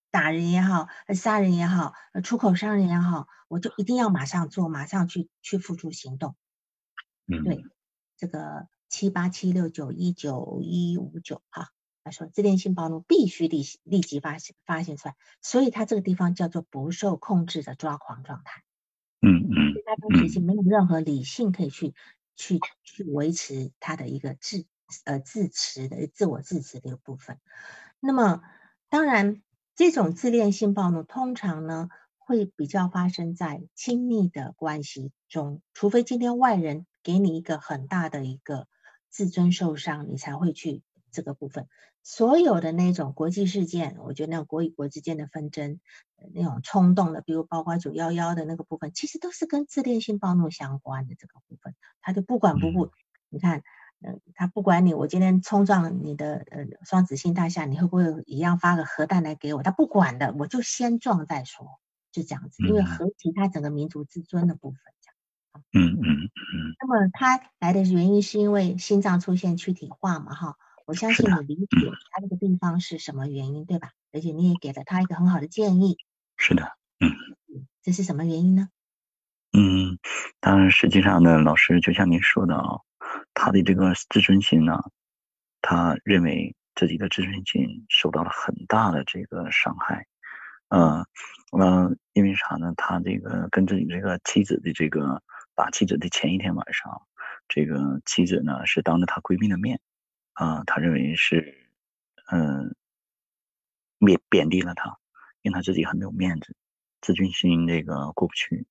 [0.10, 6.36] 打人也好，杀人也好，出口伤人也好，我就一定要马上做，马上去去付出行动。
[7.28, 7.64] 嗯，对，
[8.18, 11.70] 这个七八七六九一九一五九哈。
[12.04, 18.64] 他说：“自恋性暴怒必须立立即发现发现出来，所以他这个地方叫做不受控制的抓狂状态。
[19.22, 21.94] 嗯嗯，他当时是没有任何理性可以去
[22.36, 24.66] 去去维持他的一个自
[25.06, 27.40] 呃自持的自我自持的一个部分。
[28.02, 28.42] 那么，
[28.90, 29.42] 当然
[29.76, 38.68] 这种自恋性暴怒通常呢会比较发生在亲密的关系中，除非今天外人给你一个很大的一个
[39.10, 41.68] 自尊受伤，你才会去。”这个部分，
[42.02, 45.80] 所有的那种国际事件，我觉得那种国与国之间的纷争，
[46.34, 52.92] 那种冲动的，比如包括九幺幺的那个部分，其实都是跟自恋性暴怒相关的这个部分，他就不管不顾。
[53.30, 53.64] 你看，
[54.02, 59.64] 嗯，他不管你，我今天冲撞你的呃双子星大厦，你会不会一样发个核弹来给我？
[59.64, 61.80] 他不管的，我就先撞再说，
[62.12, 64.80] 就这样子，因为和其他整个民族自尊的部分。
[65.72, 66.30] 嗯嗯嗯。
[66.82, 70.34] 那么他来的原因是因为心脏出现躯体化嘛？
[70.34, 70.58] 哈。
[70.86, 71.68] 我相信你理解
[72.12, 73.92] 他这个病方是什么原因，对吧？
[74.12, 75.98] 而且你也给了他一个很好的建议。
[76.38, 77.10] 是的，嗯，
[77.82, 78.70] 这是什么原因呢？
[79.54, 79.98] 嗯，
[80.40, 82.80] 当然，实际上呢，老师就像您说的啊，
[83.34, 84.82] 他的这个自尊心呢，
[85.62, 90.06] 他认为自己的自尊心受到了很大的这个伤害。
[90.70, 91.06] 呃，
[91.52, 92.74] 呃，因为啥呢？
[92.76, 95.22] 他这个跟自己这个妻子的这个
[95.56, 97.04] 打妻子的前一天晚上，
[97.48, 99.80] 这个妻子呢是当着她闺蜜的面。
[100.34, 101.70] 啊，他认为是，
[102.32, 102.76] 嗯，
[104.00, 104.98] 贬贬低了他，
[105.42, 106.56] 因为他自己很没有面子，
[107.02, 108.66] 自尊心这个过不去，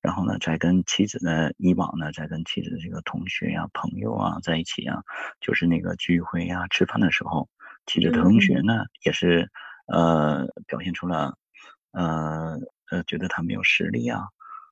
[0.00, 5.02] 然后呢，在跟妻子的，以往呢，在跟妻子的这个同学呀、朋友啊在一起啊，
[5.40, 7.48] 就是那个聚会呀、吃饭的时候，
[7.86, 9.50] 妻子同学呢，也是
[9.86, 11.36] 呃表现出了
[11.92, 12.58] 呃
[12.90, 14.28] 呃觉得他没有实力啊，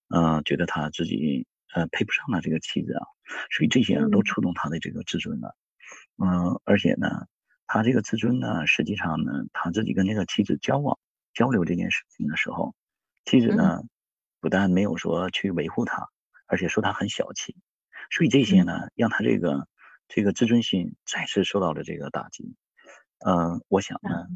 [0.08, 3.04] 呃觉得他自己呃配不上他这个妻子啊，
[3.50, 5.56] 所以这些啊都触动他的这个自尊了，
[6.16, 7.26] 嗯，而且呢，
[7.66, 10.98] 他这个自尊呢，实际上呢，他自己跟那个妻子交往
[11.34, 12.74] 交流这件事情的时候，
[13.24, 13.82] 妻子呢。
[14.42, 16.08] 不但没有说去维护他，
[16.46, 17.54] 而且说他很小气，
[18.10, 19.68] 所以这些呢，让他这个
[20.08, 22.56] 这个自尊心再次受到了这个打击。
[23.18, 24.26] 嗯，我想呢，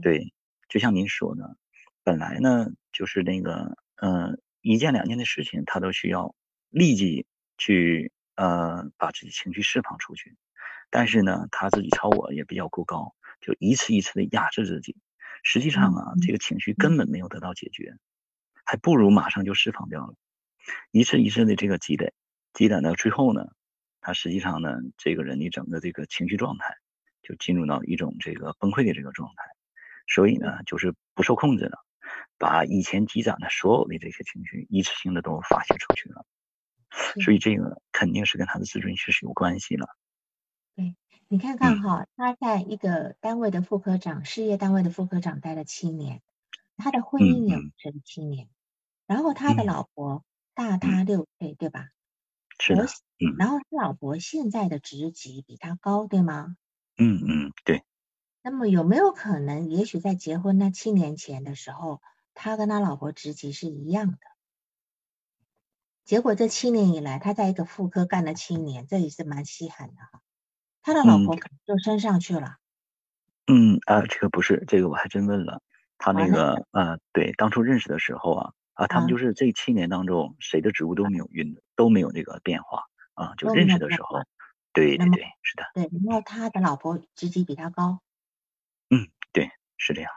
[0.00, 0.32] 对，
[0.70, 1.58] 就像您说的，
[2.02, 6.34] 本来呢就是那个，嗯，一件两件的事情，他都需要
[6.70, 7.26] 立即
[7.58, 10.34] 去呃把自己情绪释放出去，
[10.96, 14.96] 但是呢，他自己超我也比较过高，就一次一次的压制自己，
[15.42, 17.98] 实际上啊，这个情绪根本没有得到解决。
[18.64, 20.14] 还不如马上就释放掉了，
[20.92, 22.14] 一次一次的这个积累，
[22.54, 23.46] 积累到最后呢，
[24.00, 26.74] 他实际上呢，这个人的整个这个情绪状态
[27.22, 29.44] 就进入到一种这个崩溃的这个状态，
[30.06, 31.84] 所以呢，就是不受控制了，
[32.38, 36.24] 把以前积攒的所有的这些情绪一次性的都发泄出去了，
[37.22, 39.86] 所以这个肯定是跟他的自尊心是有关系了。
[41.28, 46.22] 对，你看看哈，他在一个单位的副科长，事业单位的副科长待了七年，
[46.76, 48.48] 他的婚姻也持七年。
[49.06, 51.88] 然后他的老婆大他六岁，对吧？
[52.58, 52.86] 是的。
[53.38, 56.56] 然后他老婆现在的职级比他高，对吗？
[56.96, 57.84] 嗯嗯，对。
[58.42, 62.00] 那么有没有可能，也许在结婚那七年前的时候，
[62.34, 64.18] 他跟他老婆职级是一样的？
[66.04, 70.22] 结果这七年以来，他在一个妇科干了七年，这也是蛮稀罕的哈。
[70.86, 72.58] 他的老婆就升上去了。
[73.48, 75.60] 嗯啊，这个不是，这个我还真问了
[75.98, 78.52] 他那个啊，对，当初认识的时候啊。
[78.74, 83.34] 啊，他们就是这七年当中，谁的职务都没有运，都没有那个变化啊。
[83.36, 84.20] 就认识的时候，
[84.74, 85.64] 对对对，是的。
[85.72, 88.02] 对，然后他的老婆职级比他高。
[88.90, 90.12] 嗯，对，是这样。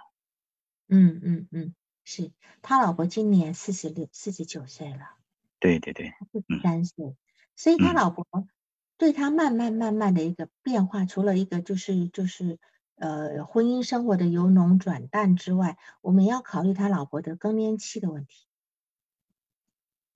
[0.90, 5.16] 嗯嗯嗯，是他老婆今年四十六、四十九岁了。
[5.60, 7.16] 对对对，四十三岁，
[7.56, 8.28] 所以他老婆
[9.00, 12.60] 对他慢慢慢慢的一个变化，除了一个就是就是。
[13.02, 18.46] 呃，婚姻生活的由浓转淡之外，我们要考虑他老婆的更年期的问题。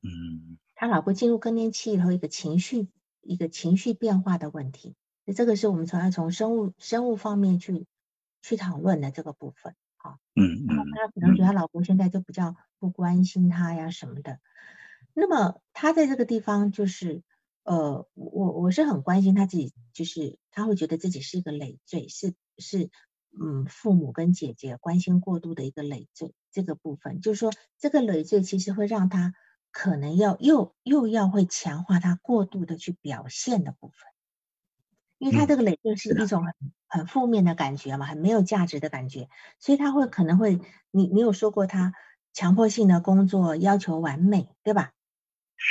[0.03, 2.89] 嗯，他老婆进入更年期以后，一个情绪
[3.21, 7.85] 一个情绪变化的问题，那这个是我们从要从生物生物方面去
[8.41, 10.17] 去讨论的这个部分啊。
[10.35, 10.83] 嗯嗯。
[10.91, 14.39] 他可能觉得他老婆现在就比较不关心他呀什么的。
[15.13, 17.23] 那么他在这个地方就是，
[17.63, 22.33] 呃，我我是很关心他自己，就是他会觉得自己是一个累赘，是。
[22.59, 22.91] 是，
[23.41, 29.33] 嗯，父母跟姐姐关心过度的一个累赘，这个部分就是说，这个累赘其实会让他
[29.71, 33.95] 可能要又又要会强化他过度的去表现的部分，
[35.17, 36.53] 因为他这个累赘是一种很
[36.87, 40.59] 很负面的感觉嘛，很没有价值的感觉，所以他会可能会，
[40.91, 41.93] 你你有说过他
[42.33, 44.91] 强迫性的工作要求完美，对吧？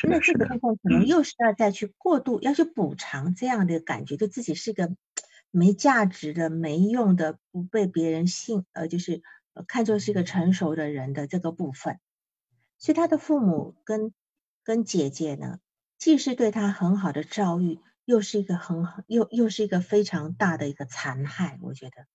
[0.08, 4.94] 那这个部分可能又是要再去过度要去补偿这样的感觉，就自己是个。
[5.54, 9.20] 没价值的、没用的、不被别人信呃，就是
[9.68, 12.00] 看作是一个成熟的人的这个部分，
[12.78, 14.14] 所以他的父母跟
[14.64, 15.58] 跟姐姐呢，
[15.98, 22.06] 既是对他很好的教育，又是一个很好，又又是一个非常大的一个残害，我觉得，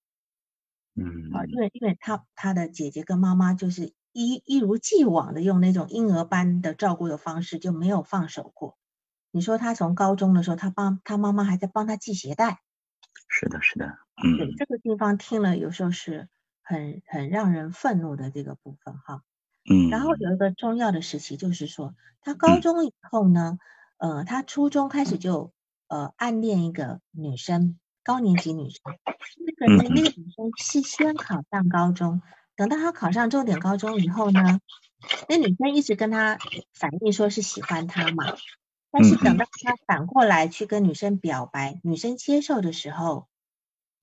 [0.96, 1.30] 嗯。
[1.32, 8.76] 啊，因为因为他他的姐姐跟妈妈就是一一如既往的用那种婴儿般的照顾的方式，就没有放手过。
[9.30, 12.62] 你说他从高中的时候，他帮他妈妈还在帮他系鞋带。
[13.28, 13.86] 是的，是的，
[14.24, 16.30] 嗯，对这个地方听了有时候是
[16.64, 19.22] 很很让人愤怒的这个部分哈，
[19.70, 23.60] 嗯，然后有一个重要的时期就是说，他高中以后呢，
[23.98, 25.54] 呃，他初中开始就
[25.90, 28.82] 呃暗恋一个女生，高年级女生，
[29.46, 32.24] 那个那个女生是先考上高中，
[32.58, 34.60] 等到他考上重点高中以后呢，
[35.30, 36.38] 那女生一直跟他
[36.74, 38.26] 反映说是喜欢他嘛。
[38.90, 43.28] 但是等到他反过来去跟女生表白，女生接受的时候，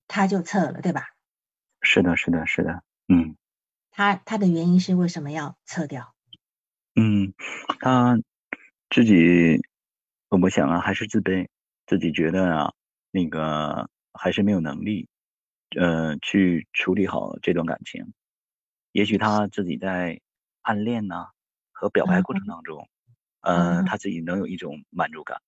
[0.07, 1.09] 他就撤了，对吧？
[1.81, 3.35] 是的，是的，是的，嗯。
[3.91, 6.13] 他他的原因是为什么要撤掉？
[6.95, 7.33] 嗯，
[7.79, 8.17] 他
[8.89, 9.61] 自己，
[10.29, 11.47] 我想啊，还是自卑，
[11.87, 12.73] 自己觉得啊，
[13.11, 15.07] 那个还是没有能力，
[15.77, 18.13] 呃，去处理好这段感情。
[18.95, 20.21] 也许他自己在
[20.61, 21.27] 暗恋呐
[21.73, 22.87] 和表白过程当中。
[23.41, 25.41] 呃，他自己能有一种满足感，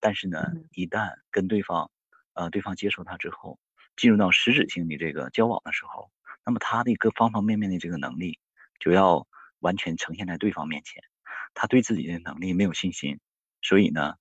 [0.00, 1.92] 但是呢，一旦跟对方，
[2.34, 3.60] 呃，对方接受他之后，
[3.94, 6.10] 进入到实质性的这个交往的时候，
[6.44, 8.40] 那么他的一个方方面面的这个能力
[8.80, 9.28] 就要
[9.60, 11.00] 完全呈现在对方面前，
[11.54, 13.20] 他对自己的能力没有信心，
[13.62, 14.16] 所以呢，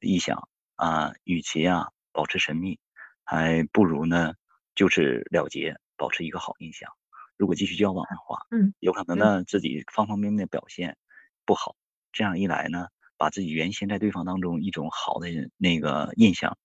[0.00, 2.80] 一想啊，与其啊保持神秘，
[3.22, 4.34] 还不如呢
[4.74, 6.90] 就此了结，保持一个好印象。
[7.36, 10.96] 如果继续交往的话，嗯，有可能呢自己方方面面的表现
[11.44, 11.76] 不好，
[12.12, 16.56] 这样一来呢，把自己原先在对方当中一种好的那个印象，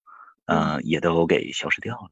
[0.45, 2.09] 呃，也都给消失掉了。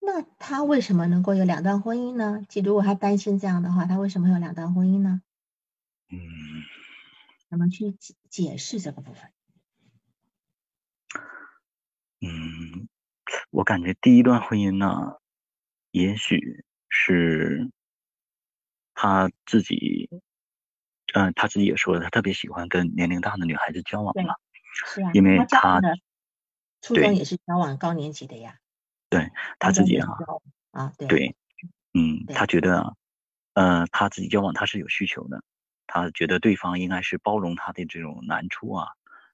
[0.00, 2.40] 那他为什么能够有两段婚姻呢？
[2.48, 5.20] 即如果他担心这样的话，他为什么有两段婚姻呢？
[6.08, 6.18] 嗯，
[7.50, 9.32] 怎么去解解释这个部分？
[12.20, 12.88] 嗯，
[13.50, 15.16] 我感觉第一段婚姻呢，
[15.90, 16.64] 也许
[16.98, 17.70] 是
[18.94, 20.08] 他自己，
[21.14, 24.34] 嗯，他自己也说了，他特别喜欢跟年龄大的女孩子交往嘛，
[24.84, 25.80] 是啊，因为他
[26.82, 28.58] 初中也是交往高年级的呀，
[29.10, 30.08] 对他自己啊，
[30.72, 31.36] 啊，对，对，
[31.94, 32.94] 嗯，他觉得，
[33.54, 35.42] 呃，他自己交往他是有需求的，
[35.86, 38.88] 他觉得对方应该是包容他的这种难处啊，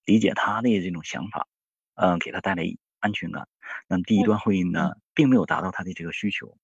[0.04, 1.46] 理解他的这种想法。
[1.94, 2.64] 嗯，给他带来
[3.00, 3.46] 安全感。
[3.86, 6.56] 那么第一段婚姻呢，并没有达到他的这个需求，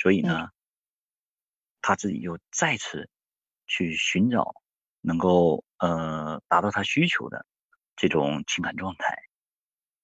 [0.00, 0.50] 所以呢，
[1.82, 3.10] 他自己又再次
[3.66, 4.54] 去寻找
[5.00, 7.44] 能够呃达到他需求的
[7.96, 9.24] 这种情感状态。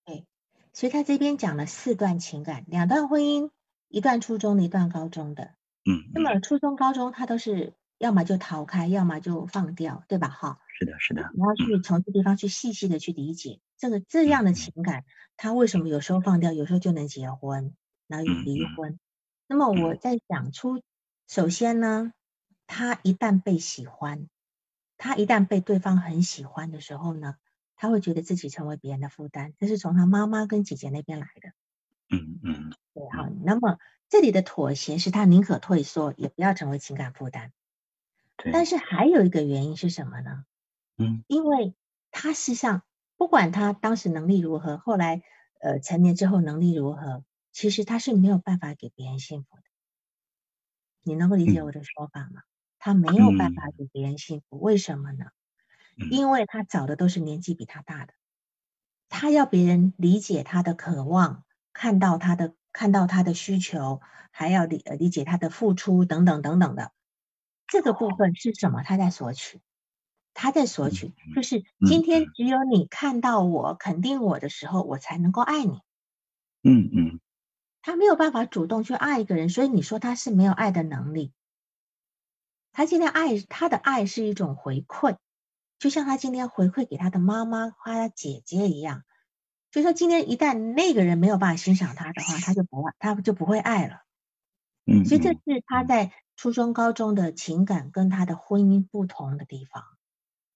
[0.04, 0.26] 对，
[0.72, 3.52] 所以他这边讲了四段情感，两段婚姻，
[3.86, 5.54] 一段初中的，一段高中的。
[5.84, 6.10] 嗯。
[6.12, 10.28] 那么初中、高中他都是要么就逃开，要么就放掉，对吧？
[10.28, 10.58] 哈。
[10.76, 11.30] 是的，是的。
[11.34, 13.60] 你要去从这地方去细细的去理解。
[13.78, 15.04] 这个这样的情感，
[15.36, 17.76] 他为什么有时候放掉，有时候就能结婚，
[18.08, 18.98] 然后离婚？
[19.46, 20.82] 那么我在讲出，
[21.28, 22.12] 首先呢，
[22.66, 24.28] 他一旦被喜欢，
[24.96, 27.36] 他一旦被对方很喜欢的时候呢，
[27.76, 31.50] 他会觉得自己成为别人的负担，这是从他妈妈跟姐姐那边来的。
[32.10, 33.28] 嗯嗯，对好。
[33.44, 33.78] 那么
[34.08, 37.52] 这里的妥协是他宁可退缩，也不要成为情感负担。
[38.52, 40.44] 但是还有一个原因是什么呢？
[40.96, 41.74] 嗯，因为
[42.10, 42.82] 他实际上。
[43.16, 45.22] 不管他当时能力如何，后来
[45.60, 47.24] 呃成年之后能力如何，
[47.54, 49.62] 其实他是没有办法给别人幸福的。
[51.04, 52.42] 你能够理解我的说法吗？
[52.78, 55.26] 他没有办法给别人幸福，为什么呢？
[56.08, 58.14] 因为他找的都是年纪比他大的，
[59.08, 64.00] 他要别人理解他的渴望，看到他的看到他的需求，
[64.32, 66.90] 还要理理解他的付出等等等等的。
[67.68, 68.82] 这个部分是什么？
[68.82, 69.60] 他在索取。
[70.34, 75.78] 他在索取，就是今天只有你看到我肯定我的时候，我才能够爱你。
[76.64, 77.20] 嗯嗯，
[77.86, 81.34] 他没有办法主动去爱一个人，所以你说他是没有爱的能力。
[82.72, 85.18] 他今天爱他的爱是一种回馈，
[85.78, 89.04] 就像他今天回馈给他的妈妈夸他姐姐一样。
[89.70, 94.00] 就说今天一旦那个人没有办法欣赏他的话，他就不爱，他就不会爱了。
[94.86, 99.84] 嗯，所以这是他在初中、高中的情感跟他的婚姻不同的地方。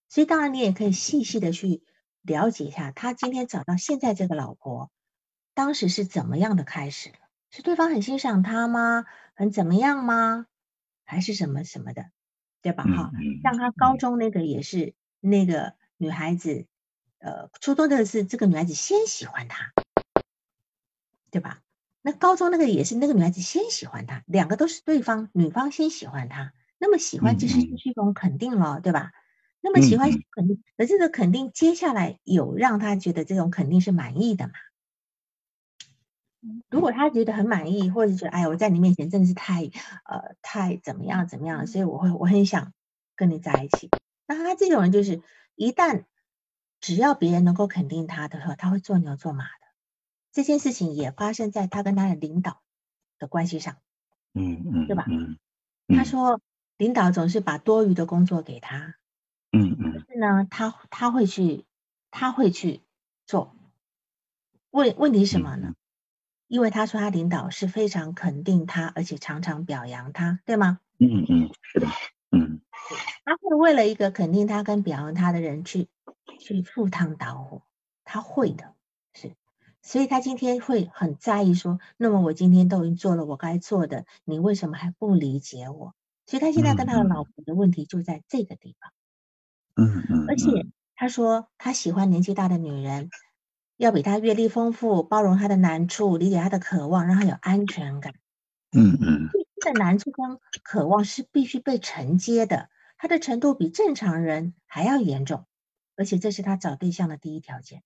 [0.07, 1.83] 所以，当然你也可以细细的去
[2.23, 4.89] 了解一下，他今天找到现在这个老婆，
[5.53, 7.11] 当时是怎么样的开始？
[7.51, 9.05] 是对方很欣赏他吗？
[9.35, 10.45] 很怎么样吗？
[11.05, 12.11] 还是什么什么的，
[12.61, 12.85] 对吧？
[12.85, 16.67] 哈，像他高中那个也是那个女孩子，
[17.19, 19.73] 呃，初中的是这个女孩子先喜欢他，
[21.31, 21.61] 对吧？
[22.01, 29.11] 那高中那个也是那个女孩子先喜欢他，两个都是对方女方先喜欢他，那么喜欢其实就是一种肯定了，对吧？
[29.61, 34.53] 那么喜欢肯定，而这个肯定接下来有让他觉得这种肯定是满意的嘛？
[36.69, 39.63] 如果他觉得很满意，或者觉得哎呀我在你面前真的是太
[40.05, 42.73] 呃太怎么样怎么样，所以我会我很想
[43.15, 43.89] 跟你在一起。
[44.27, 45.21] 那他这种人就是
[45.55, 46.05] 一旦
[46.79, 49.51] 只要别人能够肯定他的时候，他会做牛做马的。
[50.31, 52.61] 这件事情也发生在他跟他的领导
[53.17, 53.77] 的关系上，
[54.33, 55.05] 嗯嗯，对吧？
[55.09, 55.37] 嗯，
[55.87, 56.39] 他说
[56.77, 58.95] 领导总是把多余的工作给他。
[59.51, 61.65] 嗯嗯，可是呢，他他会去，
[62.11, 62.83] 他会去
[63.25, 63.55] 做。
[64.69, 65.73] 问问题是什么呢？
[66.49, 70.79] 因为他说他领导是非常肯定他，而且常常表扬他，对吗？
[70.97, 71.87] 嗯嗯，是的，
[72.31, 72.59] 嗯。
[73.23, 75.87] 他会为了一个肯定他跟表扬他的人去
[76.39, 77.61] 去赴汤蹈火，
[78.03, 78.73] 他会的，
[79.13, 79.35] 是。
[79.83, 85.93] 所以他今天会很在意说，那么我今天都已经做了我该做的，你为什么还不理解我？
[86.25, 88.91] 所以他现在跟他的老婆的问题就在这个地方。
[89.75, 93.09] 嗯嗯，而且他说他喜欢年纪大的女人，
[93.79, 98.13] 要比他阅历丰富，包容他的难处，理解他的渴望，让他有安全感。
[98.75, 99.29] 嗯嗯，
[99.61, 102.67] 他的难处跟渴望是必须被承接的，
[102.97, 105.45] 他的程度比正常人还要严重，
[105.95, 107.83] 而且这是他找对象的第一条件。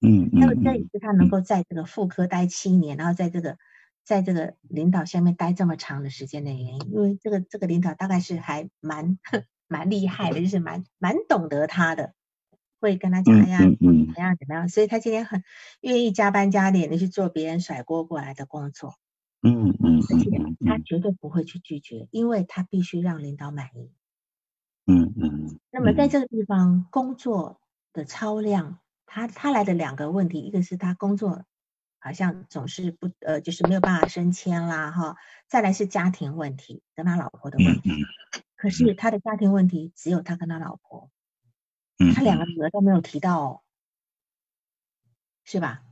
[0.00, 3.58] 嗯嗯，那么这也是他能够在这个妇科待七年，然后在这个
[4.04, 9.18] 在这个领导下面待这么长的时间的原因，因为这个这个领导大概是还蛮。
[9.72, 12.12] 蛮厉害的，就是蛮蛮懂得他的，
[12.80, 15.44] 会跟他讲哎呀怎么样怎么样，所以他今天很
[15.80, 18.96] 愿意加班加点的去做别人甩锅过来的工作，
[19.42, 20.30] 嗯嗯而且
[20.66, 23.92] 他绝对不会去拒绝，因为他必须让领导满意。
[24.86, 26.08] 嗯嗯，那么在嗯。
[26.08, 27.60] 这个地方工作
[27.92, 31.44] 的超量，他他来的两个问题，一个是他工作
[32.00, 35.16] 好像总是不呃，就是没有办法升迁啦哈，
[35.46, 37.90] 再来是家庭问题，跟他老婆的问题。
[38.56, 41.10] 可是他的家庭问题只有他跟他老婆，
[42.00, 43.60] 嗯，他两个女儿都没有提到哦，
[45.44, 45.82] 是吧？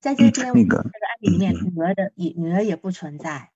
[0.00, 3.50] 在这嗯边、那个这个案例里面，嗯女儿的也女儿也不存在，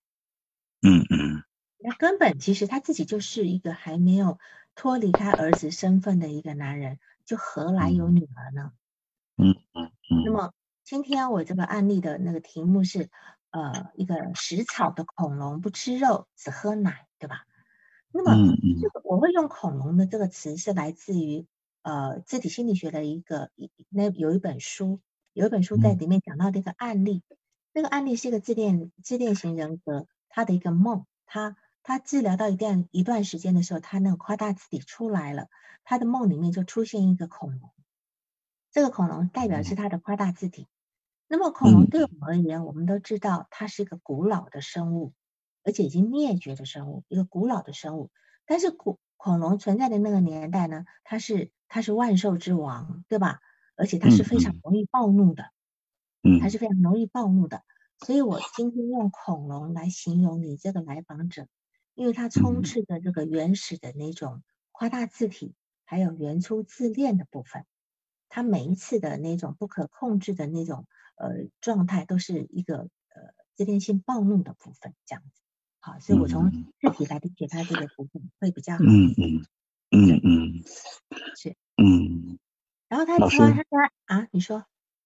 [0.83, 1.43] 嗯嗯
[1.79, 4.39] 那根本其实他自己就是一个还没有
[4.75, 8.73] 脱离他儿子身份的一个男人，就何来有女儿呢？
[9.37, 10.53] 嗯嗯嗯，那么
[10.85, 13.11] 今天我这个案例的那个题目是，
[13.51, 17.45] 呃，一个食草的恐龙不吃肉，只喝奶，对吧？
[18.11, 18.35] 那么
[18.81, 21.47] 这个我会用恐龙的这个词是来自于
[21.89, 25.01] 呃自体心理学的一个一那有一本书，
[25.33, 27.23] 有一本书在嗯里面讲到这个案例，
[27.73, 35.49] 那个案例是一个自恋自恋型人格他的一个梦，他他治疗到一段一段时间的时候，他那个夸大字体出来了，
[35.83, 37.71] 他的梦里面就出现一个恐龙。
[38.71, 40.67] 这个恐龙代表是他的夸大字体。
[41.27, 45.15] 那么恐龙嗯对我们而言，我们都知道它是一个古老的生物，
[45.65, 48.11] 而且已经灭绝的生物，一个古老的生物。
[48.45, 53.41] 但是古恐龙存在的那个年代呢，它是它是万兽之王，对吧？
[53.77, 55.53] 而且他是非常容易暴怒的，
[56.23, 57.63] 嗯它是非常容易暴怒的。
[57.99, 61.47] 所以我今天用恐龙来形容你这个来访者，
[61.95, 64.43] 因为它充嗯斥着这个原始的那种
[64.73, 65.55] 夸大字体，
[65.85, 67.65] 还有原初自恋的部分。
[68.29, 72.89] 他每一次的那种不可控制的那种呃状态，都是一个呃
[73.55, 75.41] 自恋性暴怒的部分，这样子。
[75.81, 78.81] 好，所以我从嗯字体来理解他这个部分会比较好。
[78.81, 79.47] 嗯嗯
[79.93, 80.63] 嗯嗯
[81.37, 81.55] 是。
[81.77, 82.39] 嗯
[82.89, 84.65] 然后他老师说他说啊，你说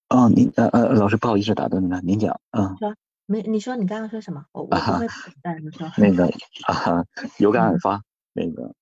[0.09, 2.75] 哦，您呃呃，老师不好意思打断您了，您讲啊。
[2.79, 2.95] 说
[3.27, 3.43] 没？
[3.43, 4.47] 你说你刚刚说什么？
[4.53, 5.07] 我我会
[5.43, 5.91] 打断你说。
[5.97, 6.27] 那个
[6.67, 7.05] 啊，
[7.39, 8.03] 有感而发。
[8.35, 8.75] 那个，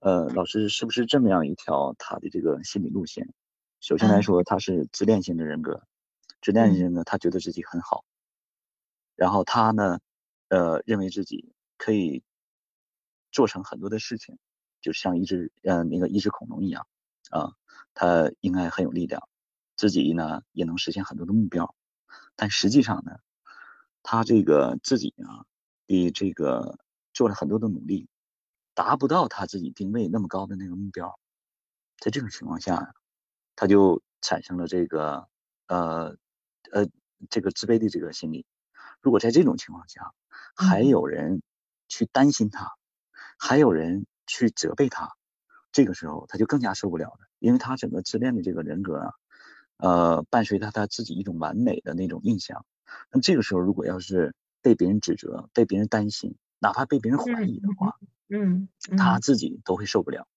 [0.00, 3.32] 呃，老师是不是这么样一条他的这个心理路线？
[3.80, 5.82] 首先来嗯说，他是自恋型的人格，
[6.40, 8.04] 自恋型呢，他觉得自己很好，
[9.16, 9.98] 然后他呢，
[10.48, 12.22] 呃，认为自己可以
[13.32, 14.38] 做成很多的事情，
[14.80, 16.86] 就像一只呃那个一只恐龙一样
[17.30, 17.52] 啊，
[17.94, 19.28] 他应该很有力量，
[19.76, 21.74] 自己呢也能实现很多的目标，
[22.36, 23.18] 但实际上呢，
[24.02, 25.44] 他这个自己啊
[25.86, 26.78] 的这个
[27.12, 28.08] 做了很多的努力，
[28.74, 31.18] 达不到他自己定位那么高的那个目标，
[31.98, 32.94] 在这种情况下，
[33.56, 35.28] 他就产生了这个
[35.68, 36.16] 呃
[36.72, 36.86] 呃
[37.28, 38.46] 这个自卑的这个心理。
[39.02, 40.12] 如果在这种情况下，
[40.56, 40.84] 还嗯。
[40.84, 41.42] 有人
[41.88, 42.70] 去担心他，
[43.38, 45.10] 还有人去责备他，
[45.72, 49.12] 这个时候他就更加受不了了，因为他整个自恋的这个人格啊，
[49.76, 52.64] 呃，伴随着他自己一种完美的那种印象。
[53.10, 57.96] 那么这个时候，如果要是被别人指责、被别人担心，哪怕被别人怀疑的话，
[58.28, 60.28] 嗯嗯他自己都会受不了。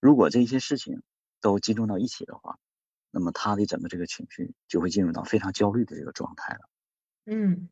[0.00, 1.02] 如果这些事情
[1.40, 2.58] 都集中到一起的话，
[3.10, 6.60] 那么他的整个这个情绪就会进入到非常焦虑的这个状态了。
[7.26, 7.68] 嗯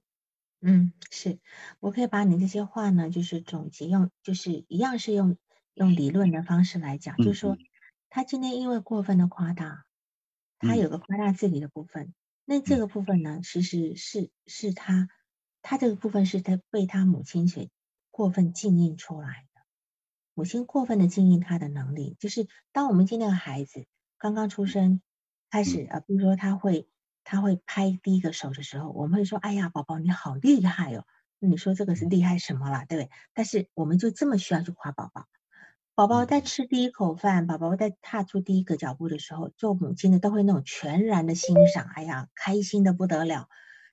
[0.61, 1.39] 嗯，是。
[1.81, 5.37] 我可以把你这些话呢，就是总结用，就是一样是用
[5.75, 7.59] 用理论的方式来讲，就是说嗯。
[8.11, 9.85] 他今天因为过分的夸大，
[10.59, 10.89] 他嗯有。
[10.89, 12.87] 个夸大自己的部分，那这嗯个。
[12.87, 15.09] 部分呢，其实是是他
[15.63, 17.69] 他这个部分是他被他母亲所
[18.11, 19.61] 过分禁映出来的，
[20.35, 23.87] 母亲过分的禁映他的能力，就是当我们今天的孩子
[24.17, 25.03] 刚刚出生，
[25.51, 25.83] 开始。
[25.85, 26.89] 啊，比如说他会
[27.31, 31.05] 他会拍第一个手的时候，我们会说：“哎呀，宝宝你好厉害哦！”
[31.39, 33.11] 那你说这个是厉害什么啦，对不对？
[33.35, 35.27] 但是我们就这么需要去夸宝宝。
[35.95, 43.49] 宝宝在吃第一口饭，宝宝在踏出第一个脚步的时候，做母亲的都会那种全然的欣赏，哎呀，开心的不得了。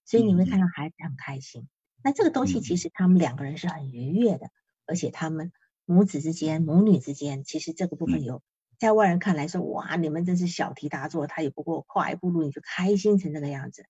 [0.05, 1.67] 所以你会看到孩子很开心。
[2.01, 4.49] 那这个东西其实他们两个人是很愉悦的，
[4.85, 5.51] 而且他们
[5.83, 8.41] 母子之间、母女之间，其实这个部分有
[8.79, 13.85] 在外人看来说，哇，你们真是小题大做，他也不过跨一步路你就开心成这个样子。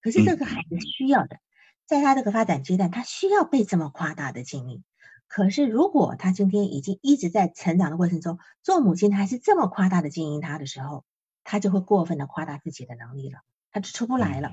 [0.00, 1.38] 可是这个孩子需要的，
[1.86, 4.82] 在他这个发展阶段，他需要被这么夸大的经历。
[5.26, 11.04] 可是如果他今天已经一直在成长的过程中，做母亲还是这么夸大的经营他的时候，
[11.44, 14.52] 他就会过分的夸大自己的能力了，他就出不来了。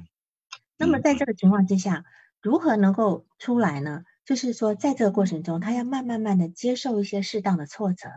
[0.78, 2.04] 那么在这个情况之下，
[2.42, 4.04] 如何能够出来呢？
[4.26, 8.10] 就是说，在这个过程中，他要慢慢慢的接受一些适当的挫折。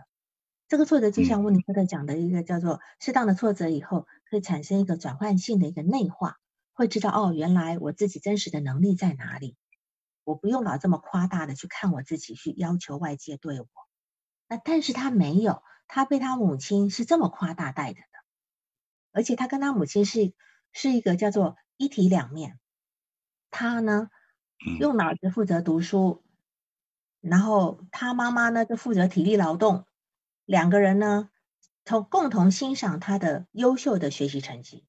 [0.68, 6.36] 这个挫折就像温尼科特讲的一个叫做适当的挫折以后，会产生一个转换性的一个内化，
[6.74, 9.56] 会知道哦，原来我自己真实的能力在哪里。
[10.24, 13.66] 我不用老这么夸大的去看我自己，去要求外界对我。
[14.46, 18.18] 那但是他没有，他被他母亲是这么夸大带着的，
[19.12, 20.34] 而且他跟他母亲是
[20.72, 22.58] 是一个叫做一体两面。
[23.50, 24.10] 他呢，
[24.78, 26.22] 用脑子负责读书，
[27.22, 29.86] 然后他妈妈呢就负责体力劳动，
[30.48, 31.28] 两个人呢
[31.84, 34.86] 同共同欣赏他的优秀的学习成绩。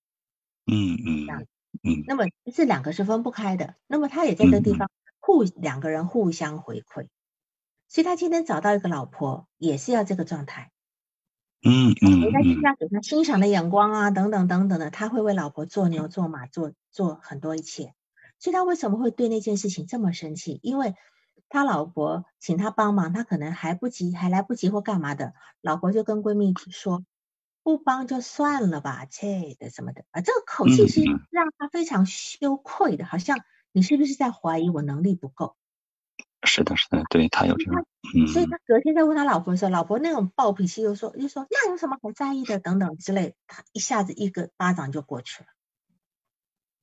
[0.66, 1.44] 嗯嗯，这样
[1.84, 3.76] 嗯，那么这两个是分不开的。
[3.86, 4.90] 那么他也在这个地方
[5.20, 7.10] 互两个人互相回馈，
[7.90, 10.72] 所以他今天找到一个老婆也是要这个状态。
[11.62, 17.94] 嗯嗯，人家就是要给他欣赏的眼光啊，等等等等的，他会为老婆做牛做马做做很多一切。
[18.40, 20.62] 所以他为什么会对那件事情这么生气？
[20.64, 20.96] 因为
[21.50, 27.04] 他老婆请他帮忙，他可能还不急，还来不及或干嘛的，老婆就跟闺蜜说。
[27.62, 33.38] 不帮就算了吧，切的什么的啊，这个口气是让他非常羞愧的，好像
[33.74, 35.56] 你是不是在怀疑我能力不够？
[36.44, 37.86] 是的，是的，对他有这种，
[38.34, 45.50] 所以他隔天在问他老婆的时候，老婆那种暴脾气又说，又说那有什么好在意的等等之类，他一下子一个巴掌就过去了，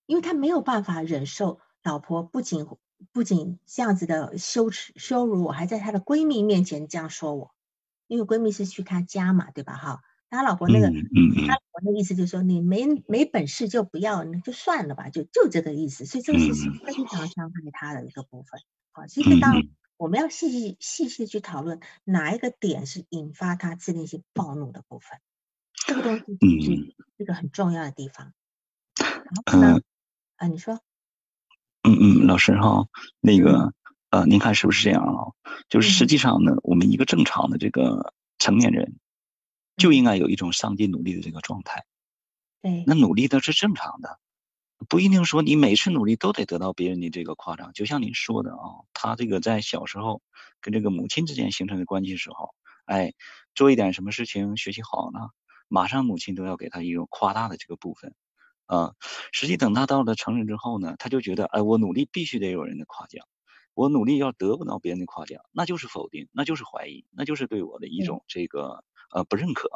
[0.04, 2.68] 因为他没有办法忍受老婆不仅
[3.12, 7.54] 不仅这样子的羞耻羞辱我，还在她的闺蜜面前这样说我，
[8.06, 9.76] 因为闺蜜是去她家嘛，对吧？
[9.76, 10.02] 哈。
[10.28, 16.04] 他老婆那个，他老婆的意思就是说，你没没本事就不要，那就算了吧，就就这个意思。
[16.04, 16.52] 所以这个是
[16.84, 18.60] 非常伤害她的一个部分。
[18.90, 19.62] 好，其实当
[19.96, 25.20] 我们要细细细细的去讨论哪一个点是引发她自恋性暴怒的部分，
[25.86, 26.24] 这个东西
[26.60, 28.34] 是一个很重要的地方。
[28.98, 29.80] 然后呢，
[30.34, 30.80] 啊，你说，
[31.86, 32.86] 嗯嗯，老师哈，
[33.20, 33.72] 那个
[34.10, 35.32] 呃，您看是不是这样啊？
[35.68, 38.98] 就是实际上呢，我们一个正常的这个成年人。
[39.78, 41.84] 就应该有一种上进努力的这个状态，
[42.62, 44.18] 对，那努力的是正常的，
[44.88, 47.74] 不一定说你每次努力都得得到别人的这个夸张。
[47.74, 50.22] 就像您说的啊，他这个在小时候
[50.62, 52.54] 跟这个母亲之间形成的关系时候，
[52.86, 53.12] 哎，
[53.54, 55.28] 做一点什么事情学习好呢，
[55.68, 58.14] 马上母亲都要给他一个夸大的这个部分，
[58.66, 58.94] 啊，
[59.32, 63.26] 实际等他到了成人之后呢，他就觉得，哎，我努力必须得有人的夸奖，
[63.74, 68.84] 我努力要得不到别人的夸奖，那就是否定，那就是怀疑，那就是对我的一种这个。
[69.08, 69.70] 呃，不认可，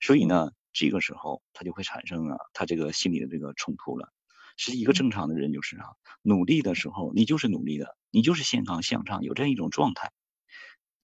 [0.00, 4.10] 所以呢，这个时候他就会产生啊，他这个心理的这个冲突了。
[4.56, 5.88] 是一个正常的人就是啊，
[6.22, 10.10] 努力的时候你就是努力的，你就是健康向上，有这样一种状态。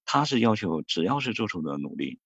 [0.03, 2.19] 他是要求只要是做出的努力，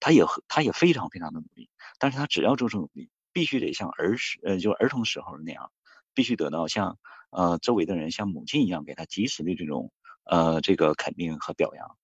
[0.00, 5.70] 他也他也非常非常的努力，但是他只要做出努力，必须得像儿时呃就儿童时候那样，
[6.14, 6.98] 必须得到像
[7.30, 9.92] 呃周围的人像母亲一样给他及时的这种
[10.24, 11.96] 呃这个肯定和表扬。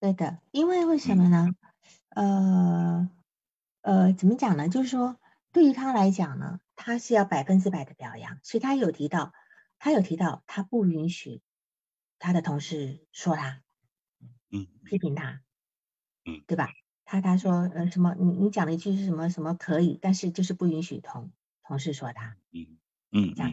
[0.00, 1.48] 对的，因为为什么呢？
[2.10, 3.10] 呃
[3.80, 4.68] 呃，怎么讲呢？
[4.68, 5.18] 就是说，
[5.52, 9.32] 对于他来讲呢，他是要百分之百的表扬，所以他有提到，
[9.78, 11.42] 他有提到，他不允许
[12.18, 13.62] 他的同事说他，
[14.52, 15.40] 嗯，批评他，
[16.24, 16.70] 嗯，对吧？
[17.04, 18.14] 他他说，呃，什么？
[18.18, 19.28] 你你讲了一句是什么？
[19.30, 19.98] 什么可以？
[20.00, 21.32] 但是就是不允许同
[21.62, 22.78] 同事说他，嗯
[23.12, 23.52] 嗯，这样，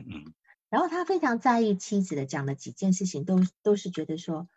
[0.70, 4.48] 然后他非常在意妻子的讲的几件事情，都都是觉得说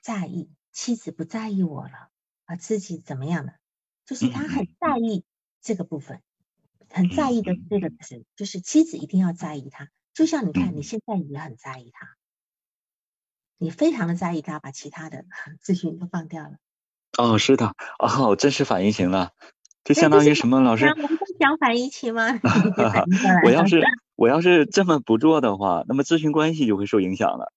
[0.00, 2.10] 在意妻子不在意我了。
[2.44, 3.54] 啊，自己怎么样的？
[4.04, 5.24] 就是他很在意
[5.60, 6.20] 这个部分，
[6.90, 9.90] 很在意的这个词，就是妻子一定要在意他。
[10.12, 12.16] 就像你看，你现在也很在意他，
[13.58, 15.24] 你非常的在意他，把其他的
[15.62, 16.58] 咨询都放掉了。
[17.18, 19.32] 哦，是的，哦，真是反应型了，
[19.84, 20.60] 就相当于什么？
[20.60, 22.40] 老师，我们是讲反应情吗？
[23.44, 23.82] 我要是
[24.16, 27.52] 我要是这么不做的话，那么咨询关系就会受影响了。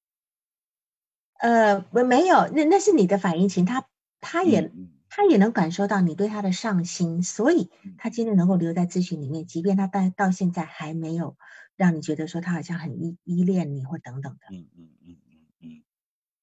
[1.39, 3.86] 呃，没没有，那那是你的反应情，他。
[4.28, 4.72] 他也
[5.08, 11.38] 他也能感受到你对他的上心，所以他今天能够留在咨询里面，即便他到到现在还没有
[11.76, 14.47] 让你觉得说他好像很依依恋你或等等的。
[14.49, 15.16] 嗯嗯嗯，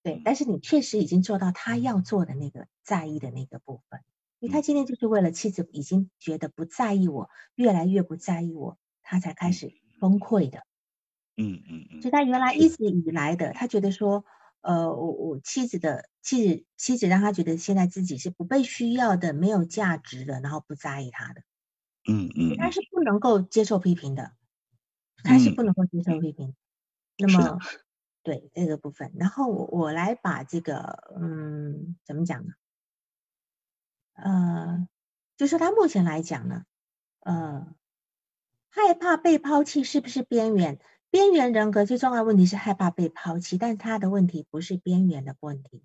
[0.03, 4.01] 对，但是你确实已经做到他要做的那个在意的那个部分，
[4.41, 10.65] 因为他今天就是为了妻子已经觉得不在意我，越来越不在意我，他才开始崩溃的。
[11.37, 14.25] 嗯嗯嗯，就他原来一直以来的，他觉得说。
[14.65, 21.43] 呃，我我妻子的妻子妻子让他觉得现在自己是不被需要的，没有价值的，然后不在意他的，
[22.09, 24.31] 嗯嗯，他是不能够接受批评的，
[25.25, 26.55] 他是不能够接受批评。
[27.19, 27.59] 那么，
[28.23, 32.53] 对这个部分，然后我我来把这个，嗯，怎么讲呢？
[34.15, 34.89] 呃，
[35.37, 36.65] 就说他目前来讲呢，
[37.21, 37.67] 呃，
[38.71, 40.79] 害怕被抛弃是不是边缘？
[41.11, 45.83] 边缘人格最重要的问题是害怕被抛弃，但他的问题不是边缘的问题，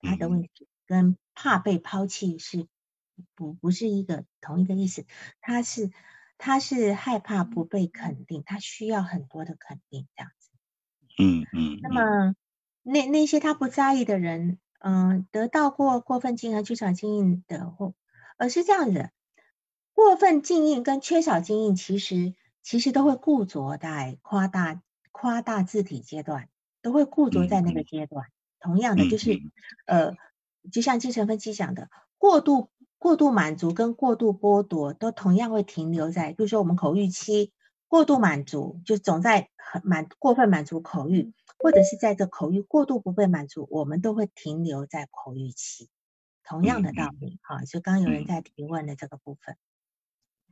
[0.00, 0.50] 他的问题
[0.86, 2.66] 跟怕被抛弃是
[3.34, 5.04] 不不是一个同一个意思。
[5.40, 5.92] 他是
[6.38, 10.45] 他是害怕不被肯定，他需要很多的肯定这样子。
[11.18, 11.78] 嗯嗯。
[11.82, 12.34] 那么
[12.82, 17.94] 那那些他不在意的人，嗯，得到过过分经营和缺少经营的或，
[18.38, 19.10] 呃是这样子，
[19.92, 26.48] 过分经营跟缺少经营其实其实都会固着在夸大夸大字体阶段，
[26.82, 28.26] 都会固着在那个阶段。
[28.60, 29.40] 同样的，就是
[29.86, 30.14] 呃，
[30.70, 31.88] 就像精神分析讲的，
[32.18, 37.52] 过度过度满足跟过度剥夺都同样会停留在，比如说我们口欲期。
[37.96, 45.88] 过度满足就总在很满过分满足口欲，或者是在这口欲过度不被满足，我们都会停留在口欲期。
[46.44, 49.56] 同样的道理，哈，就刚有人在提问的这个部分。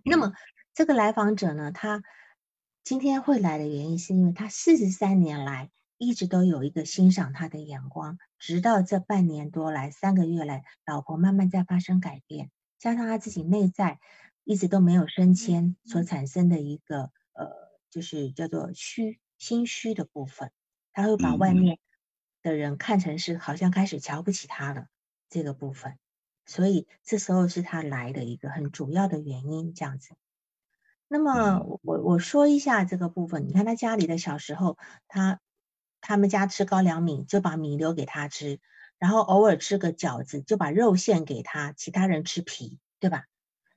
[0.03, 0.33] 那么
[0.73, 2.03] 这个来访者呢，他
[2.83, 14.01] 今天会来的原因，是因为他四十三年来一直都有一个欣赏他的眼光，直到这半年多来三个月来，老婆慢慢在发生改变，加上他自己内在
[14.45, 17.11] 一直都没有升迁所产生的一个。
[17.35, 17.47] 呃，
[17.91, 20.51] 就是叫做虚心虚的部分，
[20.93, 21.79] 他会把外面
[22.43, 24.87] 的人看成是好像开始瞧不起他了
[25.29, 25.99] 这个部分，
[26.47, 30.15] 所以这时候是他来的一个很主要的原因，这样子。
[31.09, 35.41] 那么我我说一下这个部分，你看他家里的小时候，他
[36.01, 38.59] 他们家吃高粱米就把米留给他吃，
[38.99, 43.25] 然后偶尔吃个饺子就把肉馅给他，其他人吃皮，对吧？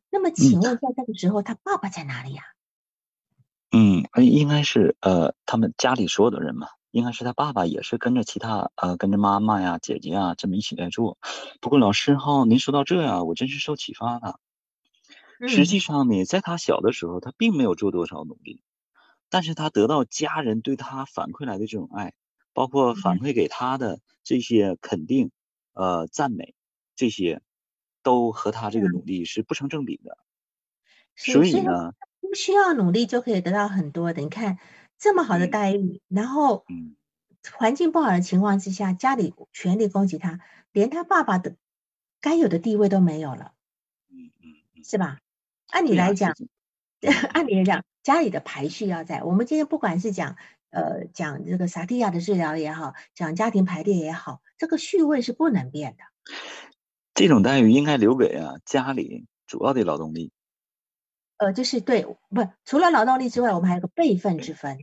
[0.10, 2.44] 那么请问在这个时候，他爸爸在哪里呀？
[3.72, 11.18] 嗯，应该是呃，他们家里所有的人嘛，应该是他爸爸也是跟着其他呃，跟着妈妈呀、姐姐啊这么一起在做。
[11.60, 14.40] 不过老师哈，您说到这呀，我真是受启发了。
[15.48, 18.62] 实际上呢，在他小的时候，他并没有做多少努力，
[19.30, 22.14] 但是他得到家人对他反馈来的这种爱，
[22.54, 25.32] 包括反馈给他的这些肯定、
[25.74, 26.56] 呃赞美，
[26.96, 27.42] 这些
[28.02, 30.18] 都和他这个努力是不成正比的。
[31.18, 31.94] 所以呢。
[32.38, 34.22] 不需要努力就可以得到很多的。
[34.22, 34.60] 你看
[35.00, 36.66] 这么好的待遇，然后
[37.52, 40.40] 环境不好的情况之下，家里全力攻击他，
[40.72, 41.56] 连他爸爸的
[42.22, 43.54] 该有的地位都没有了，
[44.12, 45.18] 嗯嗯，是吧？
[45.72, 46.36] 按理来讲，
[47.34, 49.24] 按理来讲，家里的排序要在。
[49.24, 50.36] 我们今天不管是讲
[50.70, 56.04] 呃讲这个萨提亚的治疗也好，讲家庭排列也好，这个序位是不能变的。
[57.16, 60.32] 这种待遇应该留给啊家里主要的劳动力。
[61.38, 64.80] 呃，就是对，不，除了劳动力之外，我们还有个辈分之分。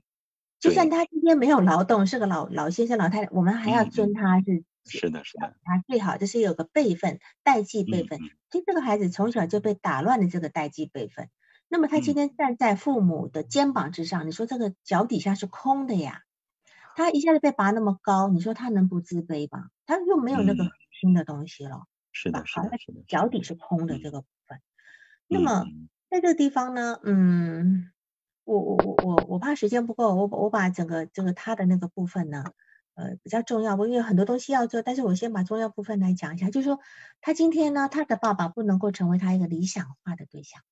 [0.60, 8.18] 就算他今天没有劳动，是个老老先生、老太太，我们还要尊他是是的，是的，他最好就是有个辈分，代际辈分。
[8.50, 11.28] 其实这个孩子从小就被打乱了这个代际辈分。
[11.68, 16.22] 那么他今天站在父母的肩膀之上，你说这个脚底下是空的呀？
[16.96, 19.68] 他一下子被拔那么高，你说他能不自卑吗？
[19.84, 20.64] 他又没有那个
[20.98, 21.82] 新的东西了，
[22.12, 22.70] 是的，是的，
[23.06, 24.60] 脚底是空的这个部分。
[25.28, 25.66] 那么。
[26.10, 27.90] 在这个地方呢，嗯，
[28.44, 32.44] 我我我我我怕时间不够，我我把整个这个他的那个部分呢，
[32.94, 36.78] 呃，比较重要，我因为很多东西要做，但是我先把重要部分来讲一下，就是说
[37.20, 40.62] 他今天呢，他的爸爸不能够成为他一个理想化的对象。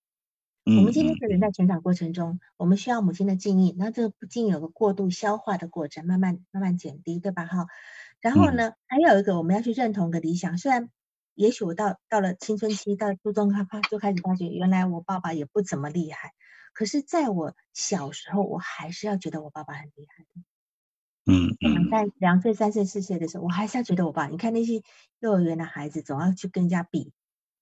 [0.64, 7.46] 我们今天的人在成长过程中，我们需要母亲的敬意，那这个不禁有个过度消化的过程，慢慢慢慢减低，对吧？
[7.46, 7.66] 哈，
[8.20, 10.88] 然后呢，还有一个我们要去认同个理想，虽然。
[11.34, 16.32] 也许我到到了青春期，到初中开发就开始发觉，原来我爸爸也不怎么厉害。
[16.74, 21.32] 可是，在我小时候，我还是要觉得我爸爸很厉害的。
[21.32, 21.90] 嗯嗯。
[21.90, 24.26] 在两岁、三岁、四岁的时候，我还是要觉得我爸。
[24.26, 24.82] 你看那些
[25.20, 27.12] 幼儿园的孩子，总要去跟人家比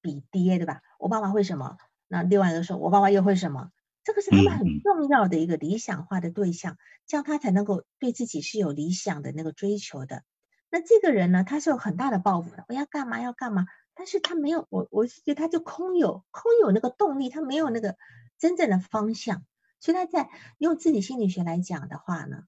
[0.00, 0.82] 比爹，对吧？
[0.98, 1.76] 我爸爸会什么？
[2.08, 3.70] 那另外一个说，我爸爸又会什么？
[4.02, 10.22] 这个是他们很重要的一个理想化的对象，这样他才能够对自己是有理想的那个追求的。
[10.70, 17.96] 那这个人呢，他是有很大的抱负的，我要干嘛要干嘛，但是他没有，我我是觉得他就空有空有那个动力，他没有那个
[18.38, 19.44] 真正的方向，
[19.80, 22.44] 所以他在用自己心理学来讲的话呢，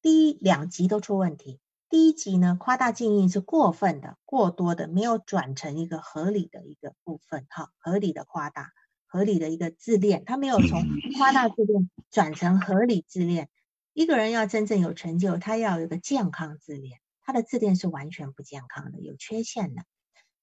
[0.00, 1.60] 第一两集都出问题，
[1.90, 8.72] 第一集呢夸大静音是过分的、过多的，没有转成一个合理的一个部分，哈，合理的夸大，
[9.06, 10.84] 合理的一个自恋，他没有从
[11.18, 13.50] 夸大自恋转成合理自恋。
[13.92, 17.00] 一个人要真正有成就，他要有一个健康自恋。
[17.28, 19.82] 他的自恋是完全不健康的，有缺陷的。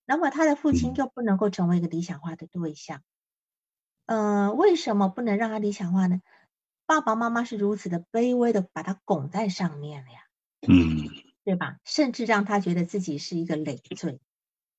[0.06, 3.02] 那么他的父亲就不能够成为一个理想化的对象。
[4.06, 6.22] 嗯，为什么不能让他理想化呢？
[6.86, 10.20] 爸爸妈妈是如此的卑微的把他拱在上面了呀，
[10.68, 11.10] 嗯，
[11.44, 11.80] 对吧？
[11.86, 14.22] 甚至让他觉得自己是一个累赘。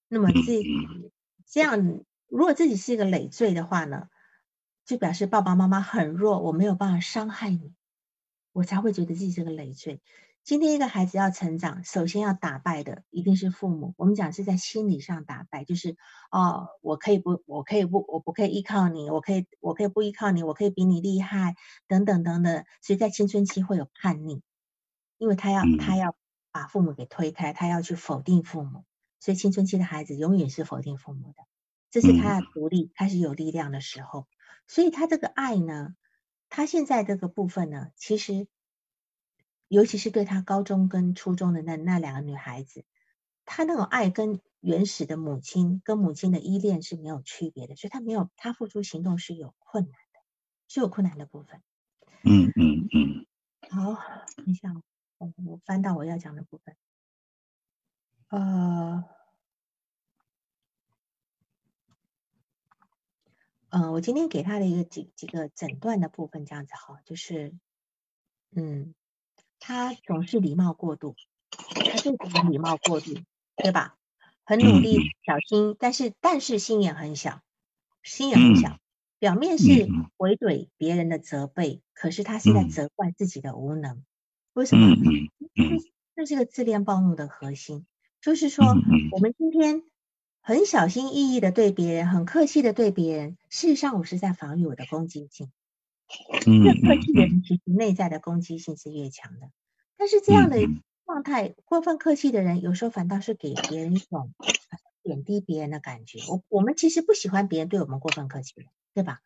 [0.07, 0.63] 那么这
[1.45, 4.09] 这样，如果自己是一个累赘的话呢，
[4.85, 7.75] 就表示爸爸妈妈很弱，我没有办法伤害你，
[8.53, 10.01] 我才会觉得自己是个累赘。
[10.47, 13.95] 今天一个孩子要成长，首先要打败的一定是父母。
[13.97, 15.97] 我们讲是在心理上打败，就是
[16.31, 21.57] 哦，我可以不，我可以不，我不可以依靠你，我可以，我可以不依靠你，我可以比你厉害，
[21.89, 22.65] 等等等等。
[22.81, 24.41] 所以在青春期会有叛逆，
[25.19, 26.15] 因为他要他要
[26.53, 28.85] 把父母给推开，他要去否定父母。
[29.19, 31.43] 所以青春期的孩子永远是否定父母的，
[31.91, 34.29] 这是他的独立开始有力量的时候。
[34.69, 35.97] 所以他这个爱呢，
[36.49, 38.47] 他现在这个部分呢，其实
[39.69, 42.85] 尤其是对他高中跟初中的那那两个女孩子，
[43.45, 50.21] 他那种爱跟原始的母亲跟母亲的依恋是没有区别的，所以他没有他付出行动是有困难的，
[50.69, 51.63] 是有困难的部分。
[52.23, 53.27] 嗯嗯嗯。
[53.69, 54.01] 好，
[54.37, 54.73] 等一下，
[55.19, 56.77] 我我翻到我要讲的部分。
[58.29, 59.05] 呃，
[63.71, 67.55] 嗯，我今天给他的一个几几个诊断的部分，这样子哈，就是，
[68.51, 68.95] 嗯，
[69.67, 71.17] 他总是礼貌过度，
[71.51, 73.15] 他对别人礼貌过度，
[73.57, 73.97] 对吧？
[74.45, 77.41] 很努力，小心，但是但是心眼很小，
[78.05, 78.79] 心眼很小，
[79.19, 84.05] 表面是回怼别人的责备，可是他是在责怪自己的无能。
[84.53, 84.95] 为什么？
[86.15, 87.87] 这是个自恋暴怒的核心。
[88.21, 88.67] 就是说，
[89.11, 89.83] 我们今天
[90.43, 95.51] 很小心翼翼的对别人，很客气的对别人，事实上我是在防御我的攻击性。
[96.47, 99.51] 越客气的人，其实内在的攻击性是越强的。
[99.97, 100.59] 但是这样的
[101.05, 104.33] 状态，过分客气的人，有时候反倒是给别人一种
[105.03, 106.21] 贬低别人的感觉。
[106.29, 108.55] 我我们其实不喜欢别人对我们过分客气，
[108.95, 109.21] 对吧？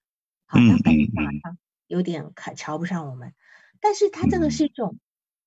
[0.47, 3.35] 好，像感觉好像有点看瞧不上我们，
[3.81, 4.99] 但是他这个是一种。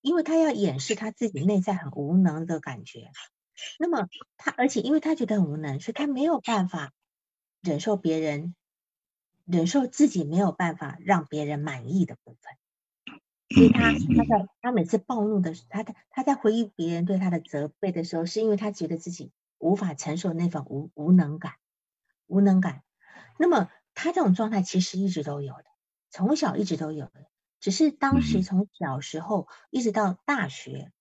[0.04, 3.10] 因为他要掩饰他自己内在很无能的感觉，
[3.80, 6.92] 那么他，而且因为他觉得很无能，所以他没有办法
[7.62, 8.54] 忍受别人，
[9.46, 12.54] 忍受自己没有办法让别人满意的部分，
[13.50, 21.54] 所以他他在他每次暴怒的时候，他他他在回忆别人对他的责备的时候，是因为他觉得自己无法承受那份无无能感，
[22.28, 22.84] 无能感。
[23.40, 25.66] 那么他这种状态其实一直都有的，
[26.12, 27.28] 从小一直都有的。
[27.60, 30.92] 只是当时从小时候一直到大学，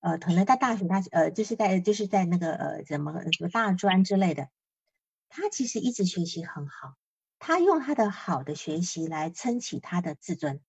[0.00, 4.48] 呃，可能在大学，大呃，就是在就是在那个呃，怎么什么大专之类的，
[5.28, 6.96] 他其实一直学习很好，
[7.40, 10.60] 他用他的好的学习来撑起他的自尊，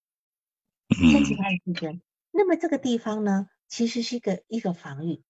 [0.89, 2.01] 撑起他的自尊。
[2.31, 5.21] 那么这个地方呢，其实是一个一个防御，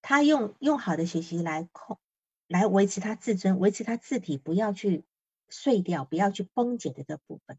[0.00, 1.98] 他用用好的学习来控，
[2.46, 5.04] 来维持他自尊，维持他字体不要去
[5.48, 7.58] 碎掉，不要去崩解的这部分。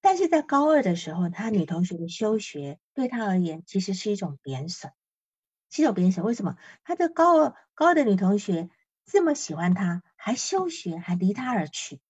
[0.00, 4.90] 但是在高二的时候，他女同学的休学对他而言其实是一种贬损，
[5.70, 6.24] 是一种贬损。
[6.24, 6.56] 为什么？
[6.82, 8.70] 他的高二高二的女同学
[9.04, 12.00] 这么喜欢他，还休学，还离他而去，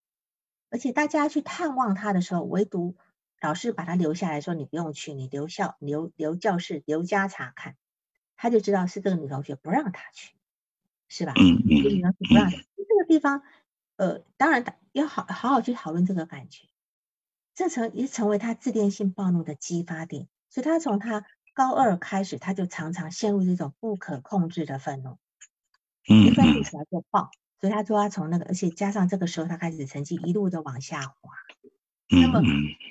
[0.74, 2.96] 而且大家去探望他的时候，唯独
[3.40, 7.76] 老师把他留下来说：“你不用去，你留校留留教室留家查看。”
[8.34, 10.34] 他就知道是这个女同学不让他去，
[11.06, 11.34] 是吧？
[11.36, 11.62] 嗯嗯。
[11.62, 13.42] 女同学不让他这个地方，
[13.94, 16.66] 呃，当然要好好好去讨论这个感觉。
[17.54, 25.18] 这成也成为他自恋性暴怒的激发点，所以他从他高二开始，他就常常陷入这种不可控制的愤怒，
[26.04, 31.30] 一愤怒起来就爆，所以他说他从那个，而且加上这个时候他开始成绩一路的往下滑，
[32.10, 32.40] 那么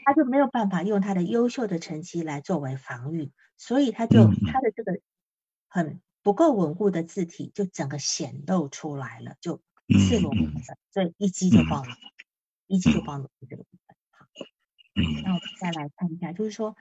[0.05, 4.99] 他就没有办法用他的优秀的成绩来作为防御，所以他就他的这个
[5.67, 11.89] 很不够稳固的字体就整个显露出来了，就赤裸裸的，所以一击就爆了，
[12.67, 13.95] 一击就爆了这个部分。
[14.11, 14.25] 好
[15.23, 16.75] 那我们再来看一下，就是说，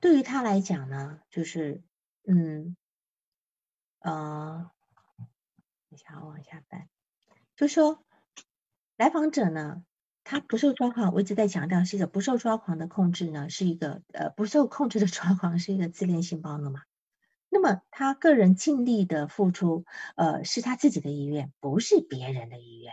[0.00, 1.82] 对于他来讲呢，就是，
[2.26, 2.76] 嗯，
[4.00, 4.70] 呃，
[5.16, 5.26] 等
[5.90, 6.88] 一下，我往下翻，
[7.56, 8.04] 就说，
[8.98, 9.82] 来访者呢，
[10.24, 16.82] 他不受抓狂，我一直在强调是一个不受抓狂的控制呢，是一个呃不受控制的抓狂，是一个自恋性暴怒嘛。
[17.48, 19.86] 那么他个人尽力的付出，
[20.16, 22.92] 呃，是他自己的意愿，不是别人的意愿，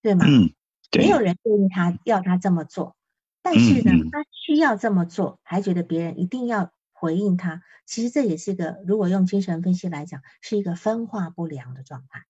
[0.00, 0.24] 对吗？
[0.28, 0.54] 嗯，
[0.96, 2.94] 没有人建议他要他这么做。
[3.42, 7.62] 但是呢，他需要这么做，还觉得别人一定要回应他。
[7.86, 12.26] 其实这也是个，如果用精神分析来讲，是一个分化不良的状态。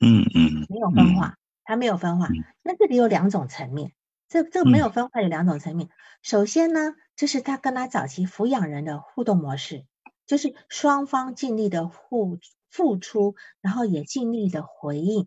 [0.00, 2.28] 嗯嗯，没有分化，他没有分化。
[2.62, 3.92] 那这里有两种层面，
[4.28, 5.90] 这这个没有分化有两种层面。
[6.22, 9.84] 首先呢，就是他跟他早期抚养人的互动模式，
[10.26, 12.38] 就是双方尽力的互
[12.70, 15.26] 付出，然后也尽力的回应。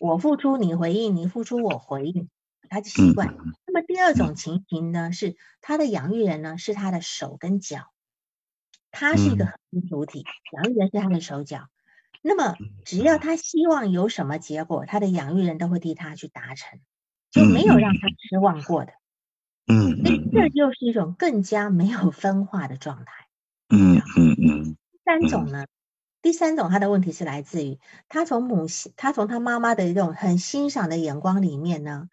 [0.00, 2.28] 我付出你回应，你付出我回应。
[2.68, 3.34] 他的习惯。
[3.66, 7.92] 那么第二种情形呢，是他的养育人呢是他的手跟脚，
[8.90, 11.68] 他是一个核心主体，养育人是他的手脚。
[12.22, 16.80] 那么只要他希望有什么结果，他的养育人都会替他去达成，
[17.30, 18.92] 就没有让他失望过的。
[19.66, 23.12] 嗯，所以这就是一种更加没有分化的状态。
[23.68, 24.76] 嗯嗯嗯。
[24.90, 25.66] 第三种呢，
[26.22, 32.08] 第三种他的问题是来自于他从母亲，他从他妈妈的一种很欣赏的眼光里面呢。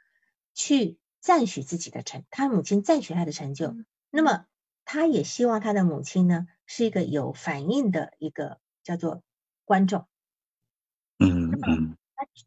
[0.56, 3.78] 去赞许自己的成，他母亲赞许他的成就，
[4.10, 4.46] 那么
[4.84, 9.24] 他也希望他的母亲呢是一个有反应的一个叫做
[9.70, 10.08] 观众，
[11.20, 11.96] 嗯嗯。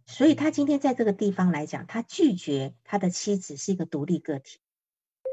[0.07, 4.59] 所以他今天在这个地方来讲，他拒绝他的妻子是一个独立个体，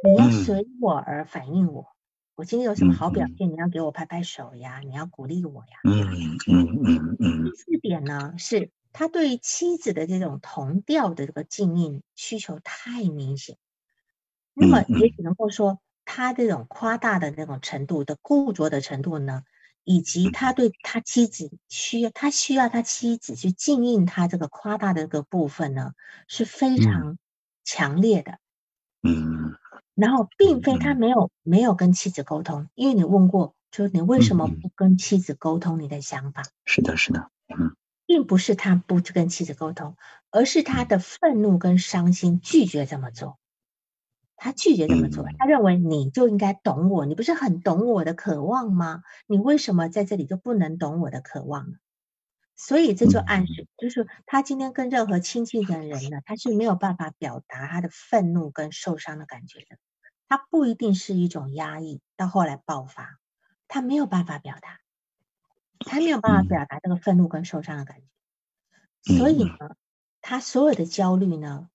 [0.04, 1.88] 你要随我而反应我。
[2.36, 5.80] 我今天有什么好表现，你要给我拍拍手呀，你要鼓励我呀。
[5.84, 7.46] 嗯嗯嗯嗯。
[7.46, 13.58] 第四点呢，是他对妻子的这种同调的这个静音需求太明显，
[14.54, 19.42] 那么也只能够说他这种夸大的那种程度的固着的程度呢。
[19.84, 25.94] 以及他对他妻子需要，他需要他妻子去静应他这个夸大的这个部分呢，
[26.28, 27.18] 是非常
[27.64, 28.38] 强烈的。
[29.02, 29.56] 嗯，
[29.96, 36.44] 然后并非他没有没有跟妻子沟通，因为你问过，就是你为什么不跟妻子沟通你的想法？
[36.66, 37.76] 是的，是的，嗯，
[38.06, 39.96] 并不是他不去跟妻子沟通，
[40.32, 43.40] 而是他的愤怒跟伤心拒绝这么做。
[44.42, 49.04] 他拒绝这么做，他认为你就应该懂我，你不是很懂我的渴望吗？
[49.28, 51.78] 你为什么在这里就不能懂我的渴望呢？
[52.56, 59.78] 所以这就暗示，就是他今天跟任何亲近的人呢，他是没有办法表达他的愤怒跟受伤的感觉的。
[60.30, 63.18] 他不一定是一种压抑，到后来爆发，
[63.68, 64.80] 他没有办法表达，
[65.80, 69.18] 他没有办法表达这个愤怒跟受伤的感觉。
[69.18, 69.76] 所以呢，
[70.22, 71.68] 他所有的焦虑呢。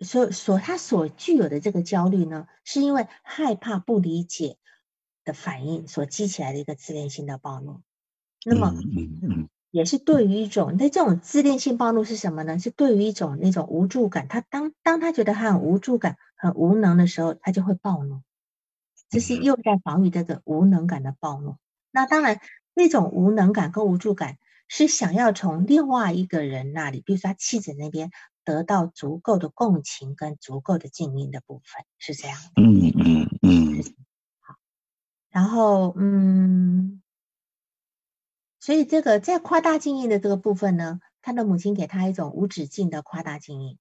[0.00, 4.56] 所所他所具有的这个焦虑呢，是因为害怕不理解
[5.24, 7.82] 的反应所激起来的一个自恋性的暴怒。
[8.46, 8.72] 那么，
[9.70, 12.58] 也是对于一种那这种自恋性暴怒是什么呢？
[12.58, 14.26] 是对于一种那种无助感。
[14.26, 18.22] 他当当他觉得他很无助感、很无能的时候，他就会暴怒。
[19.10, 21.56] 这是又在防御这个无能感的暴怒。
[21.90, 22.40] 那当然，
[22.72, 28.10] 那种无能感跟无助感是想要从另外一个人那里，比如说他妻子那边。
[28.50, 32.62] 得到足够的共情跟足够的静音的部分是这样的。
[32.62, 33.84] 嗯嗯嗯。
[34.40, 34.56] 好，
[35.30, 37.00] 然后嗯，
[38.58, 43.78] 所以这个在夸大静音的这个部分呢，他的母亲给他一种无止境的夸大静音，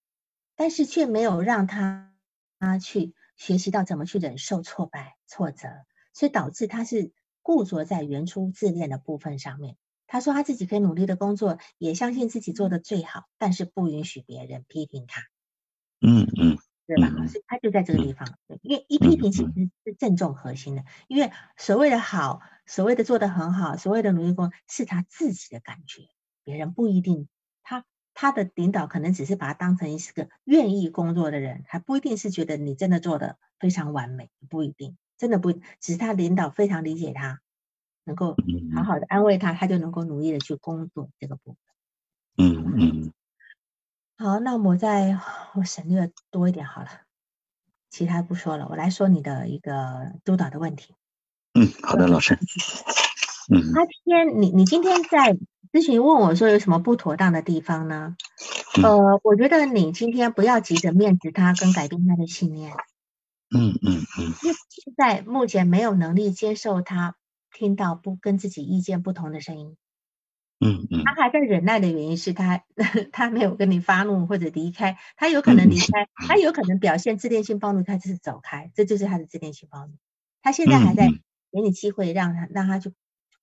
[0.55, 2.13] 但是却没有让他
[2.59, 5.69] 他去学习到怎么去忍受挫败挫折，
[6.13, 7.11] 所以导致他是
[7.41, 9.75] 固着在原初自恋的部分上面。
[10.09, 15.21] 他说他自己可以努力的工作，也相信自己做的最好，但是不允许别人批评他。
[16.01, 16.57] 嗯嗯，
[16.87, 17.09] 对吧？
[17.27, 18.27] 所以他就在这个地方，
[18.63, 20.83] 因为一批评其实是正中核心的。
[21.07, 26.09] 因为所谓的好，所谓的做的很好，所谓的努力工，是他自己的感觉，
[26.43, 27.27] 别人不一定。
[27.61, 27.85] 他
[28.15, 37.41] 他的领导可能只是把他当成是个愿意工作的人，还不一定是觉得你真的做的非常完美，不一定，真的不，只是他领导非常理解他。
[38.09, 38.35] 能够
[38.75, 41.57] 好好的安慰他，他就能够努力的去工作这个部分。
[42.37, 43.13] 嗯嗯。
[44.17, 45.19] 好，那我再
[45.53, 46.89] 我省略多一点好了，
[47.91, 50.95] 其他不说了，我来说你的一个督导的问题。
[51.53, 52.33] 嗯，好的，老师。
[53.53, 53.71] 嗯。
[53.73, 55.37] 他今天你你今天在
[55.71, 58.15] 咨询问我说有什么不妥当的地方呢？
[58.81, 62.73] 呃，我觉得你今天不要急着面子他跟改变他的信念。
[63.51, 64.33] 嗯嗯嗯。
[64.43, 67.15] 因为现在目前没有能力接受他。
[67.53, 69.77] 听到不跟自己意见不同的声音，
[70.59, 72.65] 嗯嗯，他还在忍耐的原因是他
[73.13, 79.93] 他没有跟你发怒或者离开，他有可能离开，他有可能表现自恋性暴怒，他就是走开，这就是他的自恋性暴怒。
[80.41, 81.15] 他现在还在
[81.51, 82.93] 给你机会，让他让他去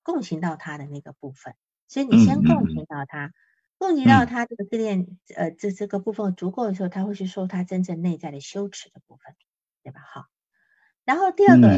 [0.03, 1.55] 共情到他的那个部分，
[1.89, 3.33] 所以你先共情到他，
[3.79, 9.35] 共情到他这个自恋呃这这个部分足够的时候，他会去说他真正内在的羞耻的部分，
[9.85, 10.01] 对吧？
[10.13, 10.27] 好。
[11.07, 11.69] 然后第二个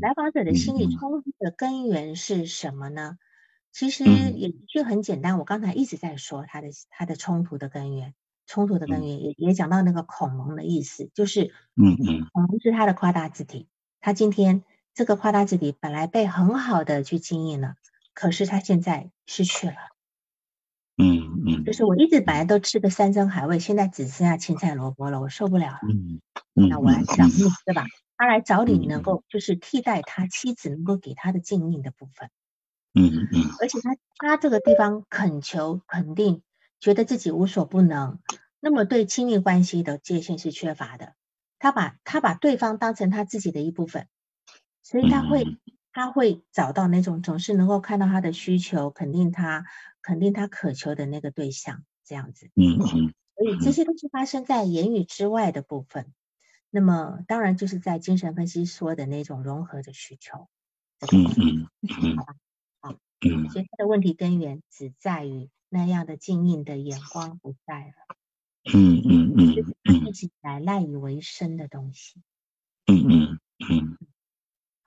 [0.00, 3.18] 来访者的心理冲突的根源是什么呢？
[3.70, 8.14] 其实也就很简单，我刚才一直在说他的他的冲突的根源，
[8.46, 13.68] 冲突的根源也也讲到那个恐龙的意思，就是嗯嗯，恐龙是他的夸大字体，
[14.00, 14.64] 他今天
[14.94, 17.74] 这个夸大字体本来被很好的去经营了，
[18.14, 19.76] 可是他现在失去了，
[20.98, 26.20] 嗯嗯，就是我一直本来都吃的山珍海味，现在只剩下青菜萝卜了，我受不了了，嗯
[26.54, 27.84] 嗯，那我来找你，对吧？
[28.16, 32.30] 他来找你，能够就是替代他妻子能够给他的静谧的部分，
[32.94, 36.42] 嗯嗯，而且他他这个地方恳求肯定，
[36.80, 38.18] 觉得自己无所不能，
[38.58, 41.14] 那么对亲密关系的界限是缺乏的，
[41.60, 44.08] 他把他把对方当成他自己的一部分，
[44.82, 45.46] 所以他会
[45.92, 49.64] 他会找到那种总是能够看到他的需求，肯定他
[50.08, 56.14] 肯定他渴求的那个对象这样子，嗯嗯，所以这些都是发生在言语之外的部分。
[56.70, 60.48] 那么当然就是在精神分析说的那种融合的需求，
[61.12, 62.36] 嗯嗯嗯，好吧，
[62.80, 68.16] 好，嗯，所以他的问题根源只在于那样的静谧的眼光不在了，
[68.72, 69.76] 嗯嗯嗯，就是
[70.08, 72.22] 一直来赖以为生的东西，
[72.86, 73.38] 嗯嗯。
[73.70, 73.98] 嗯，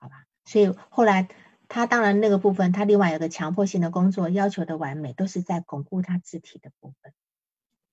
[0.00, 1.28] 好吧，所以后来
[1.72, 7.14] 他当然那个部分，他另外有个强迫性的工作，要求的完美，都是在巩固他肢体的部分。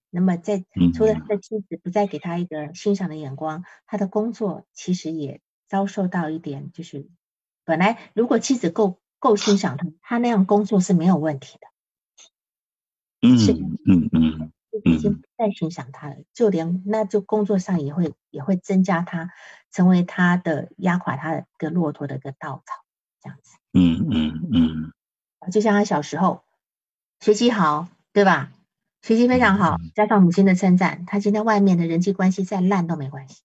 [0.09, 7.07] 那么在除了他的妻子不再给他一个欣赏的眼光，他的工作其实也遭受到一点，就是
[7.63, 11.67] 本来如果妻子够够欣赏他，他那样工作是没有问题的。
[13.21, 13.37] 嗯
[13.85, 14.51] 嗯嗯，
[14.83, 19.31] 已经不再欣赏他了，就连那就工作上也会也会增加他，
[19.71, 22.83] 成为他的压垮他的一个骆驼的一个稻草，
[23.21, 23.55] 这样子。
[23.73, 24.91] 嗯嗯嗯，
[25.51, 26.43] 就像他小时候
[27.19, 28.51] 学习好，对吧？
[29.01, 33.41] 学习非常好，加上母亲的称赞，他今天外面的人际关系再烂都没关系。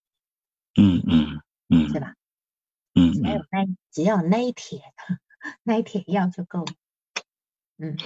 [0.75, 2.15] 嗯嗯嗯，是吧？
[2.95, 4.81] 嗯，只要有那只要有那一铁
[5.63, 6.73] 那一铁药就够了。
[7.77, 7.97] 嗯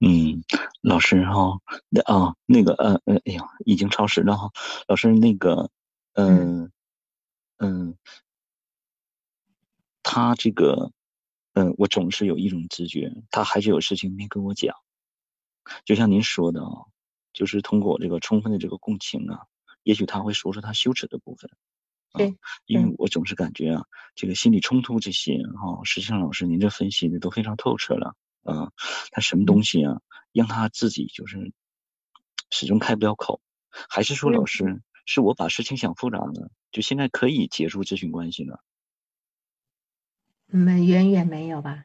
[0.00, 0.42] 嗯，
[0.82, 4.50] 老师哈，那啊那个呃呃，哎呀，已经超时了哈。
[4.88, 5.70] 老师那个，
[6.14, 6.70] 嗯
[7.58, 7.96] 嗯，
[10.02, 10.90] 他这个，
[11.52, 14.74] 嗯，我总是有一种直觉，他还是有事情没跟我讲。
[15.84, 16.86] 就像您说的啊，
[17.32, 19.46] 就是通过这个充分的这个共情啊，
[19.82, 21.50] 也许他会说出他羞耻的部分。
[22.12, 22.36] 对，
[22.66, 23.84] 因为我总是感觉啊，
[24.14, 28.72] 这个心理冲突这些哈，实际上老师您这分析的都非常透彻了啊。
[29.10, 30.00] 他什么东西啊，
[30.32, 31.52] 让他自己就是
[32.50, 33.40] 始终开不了口，
[33.88, 38.60] 还是说老师是我把事情想复杂了，就现在可以结束咨询关系了？
[40.50, 41.84] 没，远远没有吧？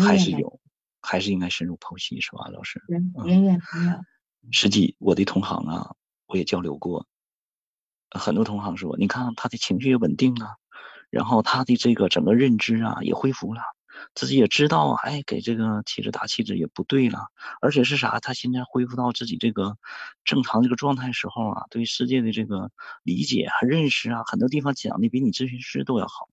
[0.00, 0.60] 还是有。
[1.06, 2.82] 还是应该深入剖析，是吧，老师？
[2.88, 4.00] 远远没有。
[4.50, 5.94] 实际我的同行啊，
[6.26, 7.06] 我也交流过，
[8.10, 10.56] 很多同行说，你看他的情绪也稳定了，
[11.10, 13.60] 然后他的这个整个认知啊也恢复了，
[14.14, 17.26] 自己也知道，哎，给这个妻子打气质也不对了，
[17.60, 18.18] 而且是啥？
[18.18, 19.76] 他现在恢复到自己这个
[20.24, 22.70] 正常这个状态时候啊，对世界的这个
[23.02, 26.30] 理解和认识啊，很多地方讲的比你咨询师都要好。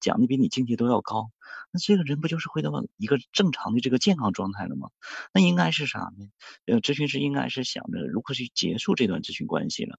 [0.00, 1.30] 讲的比你境界都要高，
[1.72, 4.90] 那这个人不就是回到一个正常的这个健康状态了吗？
[5.32, 6.28] 那应该是啥呢？
[6.66, 9.98] 呃，咨询师应该是想着如何去结束这段咨询关系了。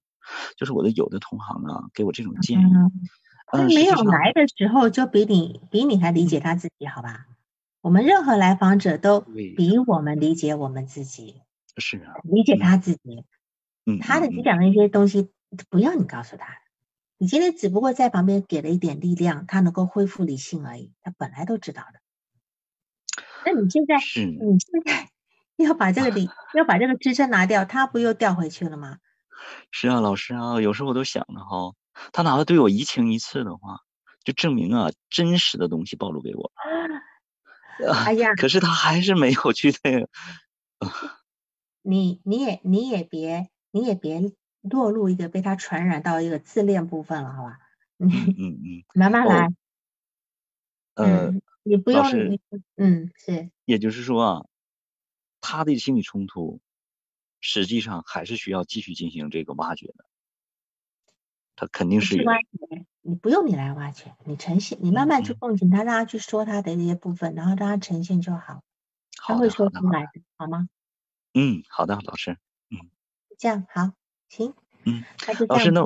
[0.56, 2.64] 就是我的有的同行啊，给我这种建议。
[3.46, 7.26] 他没有来的时候就比你比你还理解他自己，好吧？
[7.80, 11.42] 我们任何来访者都比我们理解我们自己。
[11.76, 12.14] 是啊。
[12.22, 13.24] 理解他自己。
[13.84, 13.98] 嗯。
[13.98, 15.28] 他的你讲的一些东西，
[15.68, 16.61] 不要你告诉他。
[17.22, 20.92] 你今天只不过在旁边给了一点力量，他能够恢复理性而已。
[21.02, 22.00] 他本来都知道的。
[23.46, 25.08] 那你现在，你现在
[25.64, 28.98] 要把这个理， 要把这个支撑拿掉，他不又掉回去了吗？
[29.70, 31.74] 是啊，老师啊，有时候我都想着哈，
[32.10, 33.78] 他哪怕对我移情一次的话，
[34.24, 36.50] 就证明啊，真实的东西暴露给我。
[38.04, 40.08] 哎呀，可是他还是没有去那个。
[41.82, 44.32] 你你也你也别你也别。
[44.62, 47.58] 落入一个被他传染到一个自恋部分了，好吧？
[47.98, 48.08] 嗯
[48.38, 49.48] 嗯嗯， 慢慢来。
[50.94, 52.02] 嗯，你不用，
[52.76, 53.50] 嗯，是。
[53.64, 54.46] 也就是说啊，
[55.40, 56.60] 他的心理冲突，
[57.40, 60.04] 实际上还是需要继续进行这个挖掘的。
[61.56, 62.22] 他肯定是。
[62.24, 68.62] 挖掘，你不用你来挖掘，你呈现，你慢慢去共情他，让他去说他的那些部分，然后让他呈现就好。
[69.16, 70.68] 他会说出来的，好吗？
[71.34, 72.36] 嗯，好的，老师。
[72.70, 72.90] 嗯，
[73.38, 73.92] 这样好。
[74.32, 74.54] 行，
[74.86, 75.04] 嗯，
[75.46, 75.82] 老师，那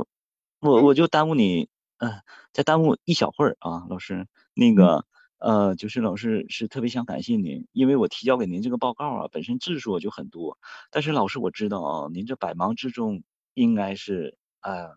[0.60, 1.68] 我我就耽误你，
[1.98, 2.22] 嗯，
[2.52, 5.04] 再耽误一小会儿啊，老师，那个，
[5.38, 10.60] 呃，就是老师是特别想感谢您，因为我提交给您这个报告啊，本身字数就很多，
[10.92, 14.94] 但是老师我知道啊，您这百忙之中应该是啊，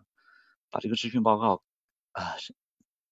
[0.70, 1.60] 把这个咨询报告
[2.12, 2.54] 啊，是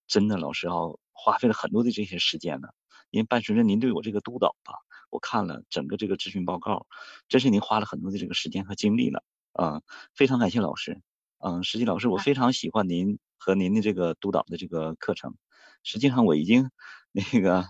[0.07, 0.75] 真的，老师啊，
[1.11, 2.69] 花费了很多的这些时间呢，
[3.11, 4.75] 因为伴随着您对我这个督导吧，
[5.11, 6.87] 我看了整个这个咨询报告，
[7.27, 9.25] 真是您花了很多的这个时间和精力了。
[9.53, 9.83] 啊，
[10.15, 11.01] 非常感谢老师。
[11.39, 15.35] 嗯，实际老师，我非常喜欢您和您的这个督导的这个课程。
[15.83, 16.71] 实际上，我已经
[17.13, 17.65] 那个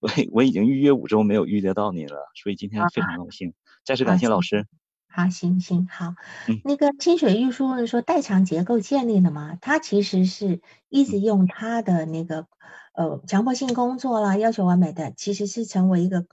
[0.00, 3.54] 我我已经预约五周没有预约到你了，所以今天非常高兴。
[3.84, 4.66] 再次感谢老师。
[5.08, 6.14] 好，行行好。
[6.64, 9.56] 那个清水玉书问说，代偿结构建立了吗？
[9.60, 12.46] 他其实是一直用他的那个
[12.94, 16.26] 呃强迫性工作啦，要求完美的，其实是成为一个。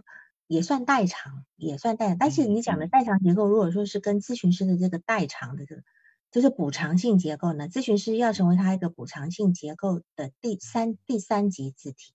[0.48, 5.84] 也算代偿，也算代偿，但是你讲的代偿结构，如果说是跟咨询师的这个代偿的这个，
[6.32, 7.70] 就是补偿性结构呢？
[7.70, 12.14] 咨询师要成为他一个补偿性结构的第三第三级字体，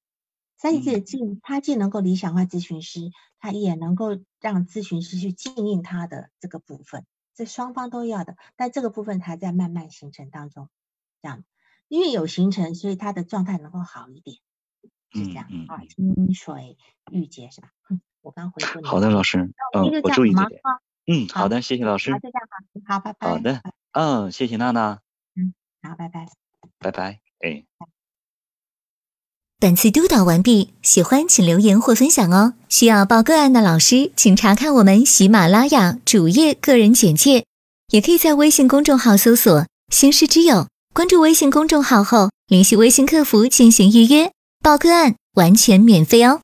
[0.58, 10.68] 三级字既他既能够理想化咨询师，他也能够让咨询师去经营他的这个部分，这双方都要的，但这个部分还在慢慢形成当中，
[11.22, 11.44] 这样，
[11.88, 14.36] 因为有形成，所以他的状态能够好一点，
[15.12, 16.76] 是这样啊，清水
[17.10, 17.72] 玉洁是吧？
[18.22, 18.86] 我刚回复你。
[18.86, 19.38] 好的，老师，
[19.74, 20.60] 嗯，我注意这点。
[21.06, 22.12] 嗯，好的，谢谢老师。
[22.12, 22.48] 好，就这样
[22.86, 23.28] 好，好，拜拜。
[23.28, 24.98] 好的，嗯，谢谢娜娜。
[25.36, 26.26] 嗯，好，拜拜。
[26.78, 27.64] 拜拜，哎。
[29.58, 32.54] 本次督导完毕，喜欢请留言或分享哦。
[32.70, 37.44] 需要报个案的老师，请查看我们喜马拉雅主页个人简介，
[37.88, 44.32] 也可以在微信公众号搜索“星师之友”，关注微信公众号后联系微信客服进行预约，
[44.62, 46.40] 报个案完全免费哦。